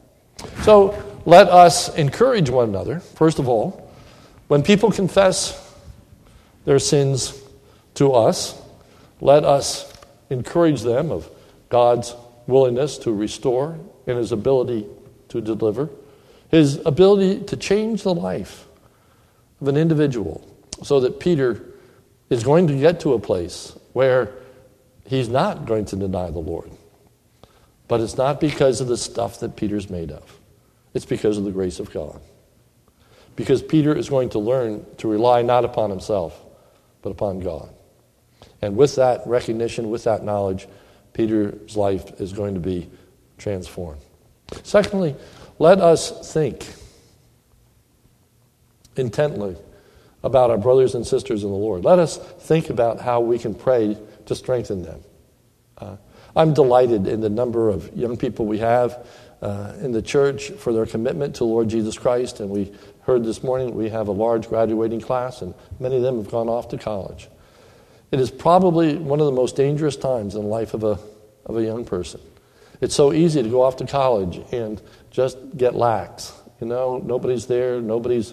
So 0.62 1.20
let 1.24 1.48
us 1.48 1.94
encourage 1.96 2.50
one 2.50 2.68
another, 2.68 3.00
first 3.00 3.38
of 3.38 3.48
all, 3.48 3.92
when 4.48 4.62
people 4.62 4.90
confess 4.90 5.74
their 6.64 6.78
sins 6.78 7.42
to 7.94 8.12
us, 8.12 8.60
let 9.20 9.44
us 9.44 9.92
encourage 10.30 10.82
them 10.82 11.10
of 11.10 11.30
God's 11.68 12.14
willingness 12.46 12.98
to 12.98 13.12
restore 13.12 13.78
and 14.06 14.18
his 14.18 14.32
ability 14.32 14.86
to 15.28 15.40
deliver, 15.40 15.90
his 16.50 16.80
ability 16.86 17.44
to 17.44 17.56
change 17.56 18.02
the 18.02 18.14
life 18.14 18.66
of 19.60 19.68
an 19.68 19.76
individual 19.76 20.46
so 20.82 21.00
that 21.00 21.20
Peter 21.20 21.62
is 22.30 22.42
going 22.42 22.66
to 22.68 22.74
get 22.74 23.00
to 23.00 23.14
a 23.14 23.18
place 23.18 23.76
where 23.92 24.32
he's 25.06 25.28
not 25.28 25.66
going 25.66 25.84
to 25.86 25.96
deny 25.96 26.30
the 26.30 26.38
Lord. 26.38 26.70
But 27.88 28.00
it's 28.00 28.16
not 28.16 28.38
because 28.38 28.80
of 28.80 28.86
the 28.86 28.96
stuff 28.96 29.40
that 29.40 29.56
Peter's 29.56 29.90
made 29.90 30.10
of, 30.10 30.38
it's 30.94 31.06
because 31.06 31.38
of 31.38 31.44
the 31.44 31.50
grace 31.50 31.80
of 31.80 31.90
God. 31.92 32.20
Because 33.34 33.62
Peter 33.62 33.94
is 33.94 34.08
going 34.08 34.30
to 34.30 34.38
learn 34.38 34.84
to 34.98 35.08
rely 35.08 35.42
not 35.42 35.64
upon 35.64 35.90
himself, 35.90 36.38
but 37.02 37.10
upon 37.10 37.40
God. 37.40 37.70
And 38.60 38.76
with 38.76 38.96
that 38.96 39.22
recognition, 39.26 39.90
with 39.90 40.04
that 40.04 40.24
knowledge, 40.24 40.66
Peter's 41.12 41.76
life 41.76 42.20
is 42.20 42.32
going 42.32 42.54
to 42.54 42.60
be 42.60 42.90
transformed. 43.38 44.00
Secondly, 44.64 45.14
let 45.58 45.80
us 45.80 46.32
think 46.32 46.66
intently 48.96 49.56
about 50.22 50.50
our 50.50 50.58
brothers 50.58 50.94
and 50.94 51.06
sisters 51.06 51.44
in 51.44 51.50
the 51.50 51.56
Lord. 51.56 51.84
Let 51.84 51.98
us 51.98 52.16
think 52.16 52.70
about 52.70 53.00
how 53.00 53.20
we 53.20 53.38
can 53.38 53.54
pray 53.54 53.96
to 54.26 54.34
strengthen 54.34 54.82
them. 54.82 55.00
Uh, 55.78 55.96
I'm 56.38 56.54
delighted 56.54 57.08
in 57.08 57.20
the 57.20 57.28
number 57.28 57.68
of 57.68 57.92
young 57.96 58.16
people 58.16 58.46
we 58.46 58.58
have 58.58 59.04
uh, 59.42 59.72
in 59.80 59.90
the 59.90 60.00
church 60.00 60.50
for 60.50 60.72
their 60.72 60.86
commitment 60.86 61.34
to 61.36 61.44
Lord 61.44 61.68
Jesus 61.68 61.98
Christ. 61.98 62.38
And 62.38 62.48
we 62.48 62.72
heard 63.00 63.24
this 63.24 63.42
morning 63.42 63.74
we 63.74 63.88
have 63.88 64.06
a 64.06 64.12
large 64.12 64.48
graduating 64.48 65.00
class, 65.00 65.42
and 65.42 65.52
many 65.80 65.96
of 65.96 66.02
them 66.02 66.16
have 66.16 66.30
gone 66.30 66.48
off 66.48 66.68
to 66.68 66.78
college. 66.78 67.28
It 68.12 68.20
is 68.20 68.30
probably 68.30 68.96
one 68.96 69.18
of 69.18 69.26
the 69.26 69.32
most 69.32 69.56
dangerous 69.56 69.96
times 69.96 70.36
in 70.36 70.42
the 70.42 70.46
life 70.46 70.74
of 70.74 70.84
a, 70.84 71.00
of 71.44 71.56
a 71.56 71.62
young 71.62 71.84
person. 71.84 72.20
It's 72.80 72.94
so 72.94 73.12
easy 73.12 73.42
to 73.42 73.48
go 73.48 73.62
off 73.62 73.74
to 73.78 73.86
college 73.86 74.40
and 74.52 74.80
just 75.10 75.38
get 75.56 75.74
lax. 75.74 76.32
You 76.60 76.68
know, 76.68 76.98
nobody's 76.98 77.46
there, 77.46 77.80
nobody's 77.80 78.32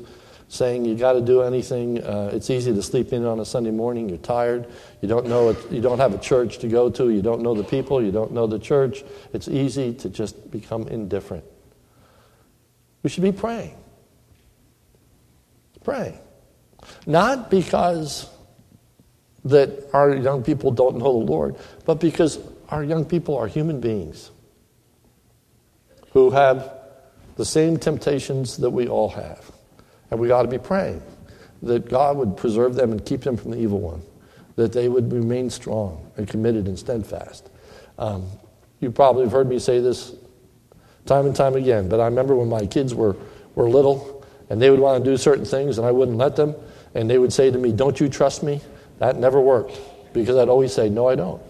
saying 0.55 0.85
you 0.85 0.95
got 0.95 1.13
to 1.13 1.21
do 1.21 1.41
anything. 1.41 2.03
Uh, 2.03 2.31
it's 2.33 2.49
easy 2.49 2.73
to 2.73 2.81
sleep 2.81 3.13
in 3.13 3.25
on 3.25 3.39
a 3.39 3.45
Sunday 3.45 3.71
morning. 3.71 4.09
You're 4.09 4.17
tired. 4.17 4.67
You 5.01 5.07
don't 5.07 5.27
know 5.27 5.49
it, 5.49 5.71
you 5.71 5.81
don't 5.81 5.99
have 5.99 6.13
a 6.13 6.17
church 6.17 6.59
to 6.59 6.67
go 6.67 6.89
to. 6.89 7.09
You 7.09 7.21
don't 7.21 7.41
know 7.41 7.53
the 7.53 7.63
people. 7.63 8.01
You 8.01 8.11
don't 8.11 8.31
know 8.31 8.47
the 8.47 8.59
church. 8.59 9.03
It's 9.33 9.47
easy 9.47 9.93
to 9.95 10.09
just 10.09 10.51
become 10.51 10.87
indifferent. 10.87 11.43
We 13.03 13.09
should 13.09 13.23
be 13.23 13.31
praying. 13.31 13.75
Praying. 15.83 16.17
Not 17.05 17.51
because 17.51 18.29
that 19.43 19.89
our 19.93 20.15
young 20.15 20.43
people 20.43 20.71
don't 20.71 20.97
know 20.97 21.19
the 21.19 21.25
Lord, 21.31 21.55
but 21.85 21.99
because 21.99 22.39
our 22.69 22.83
young 22.83 23.05
people 23.05 23.37
are 23.37 23.47
human 23.47 23.79
beings 23.79 24.31
who 26.11 26.31
have 26.31 26.73
the 27.35 27.45
same 27.45 27.77
temptations 27.77 28.57
that 28.57 28.69
we 28.69 28.87
all 28.87 29.09
have. 29.09 29.51
And 30.15 30.21
we 30.21 30.29
got 30.29 30.43
to 30.43 30.47
be 30.47 30.57
praying 30.57 31.01
that 31.61 31.89
God 31.89 32.15
would 32.15 32.37
preserve 32.37 32.75
them 32.75 32.93
and 32.93 33.05
keep 33.05 33.19
them 33.19 33.35
from 33.35 33.51
the 33.51 33.57
evil 33.57 33.81
one, 33.81 34.01
that 34.55 34.71
they 34.71 34.87
would 34.87 35.11
remain 35.11 35.49
strong 35.49 36.09
and 36.15 36.25
committed 36.25 36.69
and 36.69 36.79
steadfast. 36.79 37.49
Um, 37.99 38.25
you 38.79 38.91
probably 38.91 39.23
have 39.23 39.33
heard 39.33 39.49
me 39.49 39.59
say 39.59 39.81
this 39.81 40.15
time 41.05 41.25
and 41.25 41.35
time 41.35 41.55
again, 41.57 41.89
but 41.89 41.99
I 41.99 42.05
remember 42.05 42.33
when 42.33 42.47
my 42.47 42.65
kids 42.65 42.95
were, 42.95 43.17
were 43.55 43.69
little 43.69 44.25
and 44.49 44.61
they 44.61 44.69
would 44.69 44.79
want 44.79 45.03
to 45.03 45.11
do 45.11 45.17
certain 45.17 45.43
things, 45.43 45.79
and 45.79 45.85
I 45.85 45.91
wouldn't 45.91 46.17
let 46.17 46.37
them. 46.37 46.55
And 46.93 47.09
they 47.09 47.17
would 47.17 47.33
say 47.33 47.51
to 47.51 47.57
me, 47.57 47.73
Don't 47.73 47.99
you 47.99 48.07
trust 48.07 48.41
me? 48.41 48.61
That 48.99 49.17
never 49.17 49.41
worked 49.41 49.77
because 50.13 50.37
I'd 50.37 50.47
always 50.47 50.73
say, 50.73 50.87
No, 50.87 51.09
I 51.09 51.15
don't. 51.15 51.41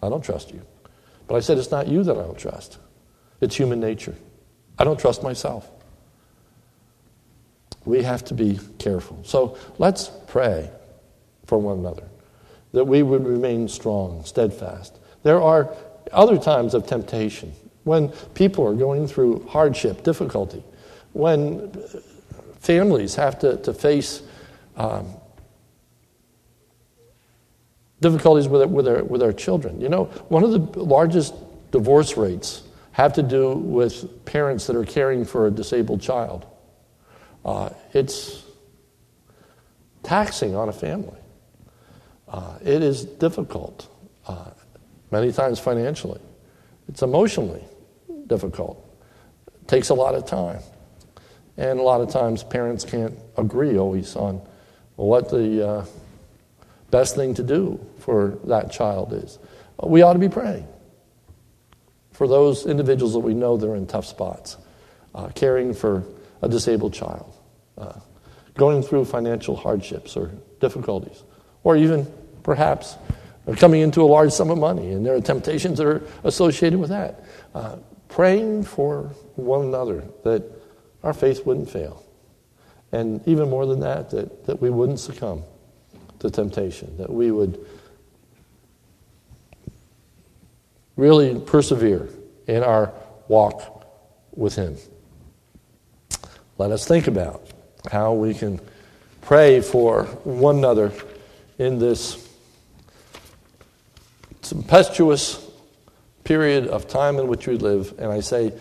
I 0.00 0.08
don't 0.08 0.22
trust 0.22 0.52
you. 0.52 0.62
But 1.26 1.34
I 1.34 1.40
said, 1.40 1.58
It's 1.58 1.72
not 1.72 1.88
you 1.88 2.04
that 2.04 2.16
I 2.16 2.22
don't 2.22 2.38
trust, 2.38 2.78
it's 3.40 3.56
human 3.56 3.80
nature. 3.80 4.14
I 4.78 4.84
don't 4.84 5.00
trust 5.00 5.24
myself. 5.24 5.68
We 7.86 8.02
have 8.02 8.24
to 8.26 8.34
be 8.34 8.58
careful. 8.78 9.20
So 9.24 9.56
let's 9.78 10.10
pray 10.26 10.70
for 11.46 11.58
one 11.58 11.78
another 11.78 12.08
that 12.72 12.84
we 12.84 13.02
would 13.02 13.24
remain 13.24 13.68
strong, 13.68 14.22
steadfast. 14.24 14.98
There 15.22 15.40
are 15.40 15.74
other 16.12 16.36
times 16.36 16.74
of 16.74 16.86
temptation 16.86 17.52
when 17.84 18.08
people 18.34 18.66
are 18.66 18.74
going 18.74 19.06
through 19.06 19.46
hardship, 19.46 20.02
difficulty, 20.02 20.62
when 21.12 21.72
families 22.60 23.14
have 23.14 23.38
to, 23.38 23.56
to 23.58 23.72
face 23.72 24.22
um, 24.76 25.08
difficulties 28.00 28.48
with, 28.48 28.68
with, 28.68 28.84
their, 28.84 29.04
with 29.04 29.20
their 29.20 29.32
children. 29.32 29.80
You 29.80 29.88
know, 29.88 30.04
one 30.28 30.44
of 30.44 30.50
the 30.50 30.82
largest 30.82 31.34
divorce 31.70 32.16
rates 32.16 32.62
have 32.92 33.12
to 33.14 33.22
do 33.22 33.52
with 33.52 34.24
parents 34.24 34.66
that 34.66 34.76
are 34.76 34.84
caring 34.84 35.24
for 35.24 35.46
a 35.46 35.50
disabled 35.50 36.00
child. 36.00 36.46
Uh, 37.46 37.70
it's 37.94 38.42
taxing 40.02 40.56
on 40.56 40.68
a 40.68 40.72
family. 40.72 41.18
Uh, 42.28 42.58
it 42.60 42.82
is 42.82 43.04
difficult, 43.04 43.88
uh, 44.26 44.50
many 45.12 45.30
times 45.30 45.60
financially. 45.60 46.20
It's 46.88 47.02
emotionally 47.02 47.62
difficult. 48.26 48.84
It 49.62 49.68
takes 49.68 49.90
a 49.90 49.94
lot 49.94 50.16
of 50.16 50.26
time. 50.26 50.60
And 51.56 51.78
a 51.78 51.82
lot 51.82 52.00
of 52.00 52.10
times 52.10 52.42
parents 52.42 52.84
can't 52.84 53.14
agree 53.38 53.78
always 53.78 54.16
on 54.16 54.42
what 54.96 55.30
the 55.30 55.68
uh, 55.68 55.84
best 56.90 57.14
thing 57.14 57.34
to 57.34 57.44
do 57.44 57.78
for 58.00 58.38
that 58.44 58.72
child 58.72 59.12
is. 59.12 59.38
We 59.80 60.02
ought 60.02 60.14
to 60.14 60.18
be 60.18 60.28
praying 60.28 60.66
for 62.10 62.26
those 62.26 62.66
individuals 62.66 63.12
that 63.12 63.20
we 63.20 63.34
know 63.34 63.56
they're 63.56 63.76
in 63.76 63.86
tough 63.86 64.06
spots, 64.06 64.56
uh, 65.14 65.28
caring 65.28 65.74
for 65.74 66.02
a 66.42 66.48
disabled 66.48 66.92
child, 66.92 67.35
uh, 67.78 67.98
going 68.54 68.82
through 68.82 69.04
financial 69.04 69.56
hardships 69.56 70.16
or 70.16 70.32
difficulties, 70.60 71.22
or 71.64 71.76
even 71.76 72.06
perhaps 72.42 72.96
coming 73.56 73.80
into 73.80 74.02
a 74.02 74.06
large 74.06 74.32
sum 74.32 74.50
of 74.50 74.58
money, 74.58 74.92
and 74.92 75.06
there 75.06 75.14
are 75.14 75.20
temptations 75.20 75.78
that 75.78 75.86
are 75.86 76.02
associated 76.24 76.78
with 76.78 76.90
that. 76.90 77.24
Uh, 77.54 77.76
praying 78.08 78.64
for 78.64 79.04
one 79.36 79.66
another 79.66 80.04
that 80.24 80.42
our 81.02 81.12
faith 81.12 81.44
wouldn't 81.46 81.70
fail. 81.70 82.02
And 82.92 83.20
even 83.26 83.50
more 83.50 83.66
than 83.66 83.80
that, 83.80 84.10
that, 84.10 84.46
that 84.46 84.60
we 84.60 84.70
wouldn't 84.70 85.00
succumb 85.00 85.42
to 86.20 86.30
temptation, 86.30 86.96
that 86.96 87.10
we 87.10 87.30
would 87.30 87.64
really 90.96 91.38
persevere 91.38 92.08
in 92.46 92.62
our 92.62 92.92
walk 93.28 93.86
with 94.32 94.54
Him. 94.54 94.76
Let 96.58 96.70
us 96.70 96.86
think 96.86 97.06
about 97.06 97.46
how 97.90 98.12
we 98.12 98.34
can 98.34 98.60
pray 99.22 99.60
for 99.60 100.04
one 100.24 100.58
another 100.58 100.92
in 101.58 101.78
this 101.78 102.22
tempestuous 104.42 105.44
period 106.24 106.68
of 106.68 106.88
time 106.88 107.18
in 107.18 107.26
which 107.26 107.46
we 107.46 107.56
live. 107.56 107.94
And 107.98 108.12
I 108.12 108.20
say 108.20 108.52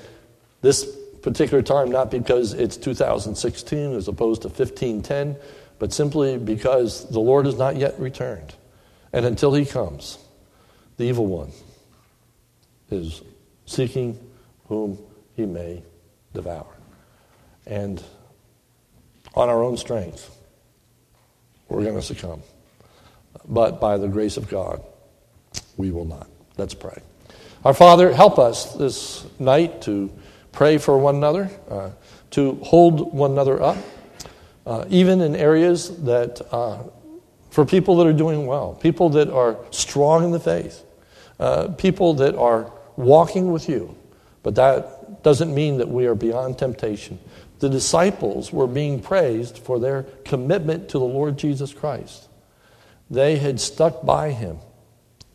this 0.61 0.85
particular 1.21 1.61
time 1.61 1.91
not 1.91 2.11
because 2.11 2.53
it's 2.53 2.77
2016 2.77 3.93
as 3.93 4.07
opposed 4.07 4.43
to 4.43 4.47
1510, 4.47 5.35
but 5.79 5.91
simply 5.91 6.37
because 6.37 7.09
the 7.09 7.19
Lord 7.19 7.45
has 7.45 7.57
not 7.57 7.75
yet 7.75 7.99
returned. 7.99 8.53
And 9.11 9.25
until 9.25 9.53
He 9.53 9.65
comes, 9.65 10.17
the 10.97 11.05
evil 11.05 11.25
one 11.25 11.51
is 12.89 13.21
seeking 13.65 14.19
whom 14.67 14.97
he 15.35 15.45
may 15.45 15.83
devour. 16.33 16.67
And 17.65 18.01
on 19.35 19.49
our 19.49 19.63
own 19.63 19.77
strength, 19.77 20.31
we're 21.69 21.83
going 21.83 21.95
to 21.95 22.01
succumb. 22.01 22.41
But 23.47 23.79
by 23.79 23.97
the 23.97 24.07
grace 24.07 24.37
of 24.37 24.49
God, 24.49 24.81
we 25.77 25.91
will 25.91 26.05
not. 26.05 26.27
Let's 26.57 26.73
pray. 26.73 27.01
Our 27.63 27.73
Father, 27.73 28.13
help 28.13 28.39
us 28.39 28.73
this 28.73 29.25
night 29.39 29.81
to 29.83 30.11
pray 30.51 30.77
for 30.77 30.97
one 30.97 31.15
another, 31.15 31.49
uh, 31.69 31.89
to 32.31 32.55
hold 32.63 33.13
one 33.13 33.31
another 33.31 33.61
up, 33.61 33.77
uh, 34.65 34.85
even 34.89 35.21
in 35.21 35.35
areas 35.35 36.03
that, 36.03 36.41
uh, 36.51 36.83
for 37.49 37.65
people 37.65 37.97
that 37.97 38.07
are 38.07 38.13
doing 38.13 38.47
well, 38.47 38.73
people 38.73 39.09
that 39.09 39.29
are 39.29 39.57
strong 39.71 40.23
in 40.23 40.31
the 40.31 40.39
faith, 40.39 40.83
uh, 41.39 41.67
people 41.69 42.13
that 42.15 42.35
are 42.35 42.71
walking 42.95 43.51
with 43.51 43.67
you. 43.67 43.95
But 44.43 44.55
that 44.55 45.23
doesn't 45.23 45.53
mean 45.53 45.77
that 45.77 45.89
we 45.89 46.05
are 46.05 46.15
beyond 46.15 46.57
temptation. 46.57 47.19
The 47.59 47.69
disciples 47.69 48.51
were 48.51 48.67
being 48.67 49.01
praised 49.01 49.59
for 49.59 49.79
their 49.79 50.03
commitment 50.25 50.89
to 50.89 50.99
the 50.99 51.05
Lord 51.05 51.37
Jesus 51.37 51.73
Christ. 51.73 52.27
They 53.09 53.37
had 53.37 53.59
stuck 53.59 54.05
by 54.05 54.31
him 54.31 54.59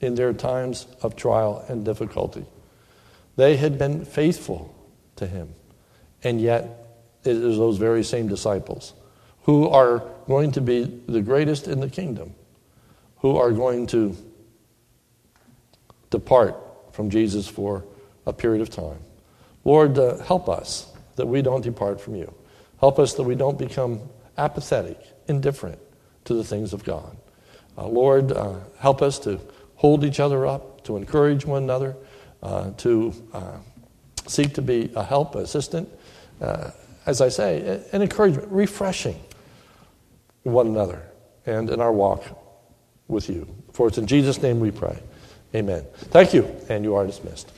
in 0.01 0.15
their 0.15 0.33
times 0.33 0.87
of 1.03 1.17
trial 1.17 1.65
and 1.69 1.85
difficulty. 1.85 2.45
They 3.37 3.57
had 3.57 3.79
been 3.79 4.05
faithful 4.05 4.75
to 5.17 5.27
him. 5.27 5.55
And 6.23 6.41
yet, 6.41 6.65
it 7.25 7.37
is 7.37 7.57
those 7.57 7.79
very 7.79 8.03
same 8.03 8.29
disciples 8.29 8.95
who 9.45 9.69
are 9.69 10.03
going 10.27 10.53
to 10.53 10.61
be 10.61 10.85
the 11.07 11.21
greatest 11.21 11.69
in 11.69 11.81
the 11.81 11.89
kingdom, 11.89 12.35
who 13.19 13.37
are 13.37 13.53
going 13.53 13.87
to 13.89 14.17
depart 16.11 16.57
from 16.93 17.11
Jesus 17.11 17.49
for 17.49 17.85
a 18.27 18.33
period 18.33 18.61
of 18.61 18.71
time. 18.71 18.99
Lord, 19.65 19.99
uh, 19.99 20.19
help 20.19 20.49
us 20.49 20.90
that 21.17 21.27
we 21.27 21.43
don't 21.43 21.63
depart 21.63 22.01
from 22.01 22.15
you. 22.15 22.33
Help 22.81 22.99
us 22.99 23.15
that 23.15 23.23
we 23.23 23.35
don't 23.35 23.59
become 23.59 24.01
apathetic, 24.39 24.99
indifferent 25.29 25.79
to 26.25 26.35
the 26.35 26.45
things 26.45 26.73
of 26.73 26.85
God. 26.85 27.17
Uh, 27.77 27.87
Lord, 27.87 28.33
uh, 28.33 28.55
help 28.79 29.03
us 29.03 29.19
to 29.21 29.41
hold 29.77 30.05
each 30.05 30.21
other 30.21 30.47
up, 30.47 30.85
to 30.85 30.97
encourage 30.97 31.45
one 31.45 31.63
another, 31.63 31.97
uh, 32.43 32.71
to 32.79 33.13
uh, 33.33 33.59
seek 34.27 34.55
to 34.55 34.63
be 34.63 34.91
a 34.95 35.05
help, 35.05 35.35
assistant. 35.35 35.89
Uh, 36.41 36.71
as 37.07 37.21
I 37.21 37.29
say, 37.29 37.83
an 37.93 38.03
encouragement, 38.03 38.49
refreshing 38.51 39.21
one 40.43 40.67
another 40.69 41.03
and 41.47 41.71
in 41.71 41.81
our 41.81 41.93
walk 41.93 42.25
with 43.09 43.29
you. 43.29 43.49
For 43.73 43.89
it's 43.89 43.99
in 43.99 44.07
Jesus' 44.07 44.41
name 44.43 44.61
we 44.61 44.71
pray. 44.71 45.03
Amen. 45.55 45.85
Thank 45.97 46.33
you, 46.33 46.49
and 46.69 46.85
you 46.85 46.95
are 46.95 47.07
dismissed. 47.07 47.51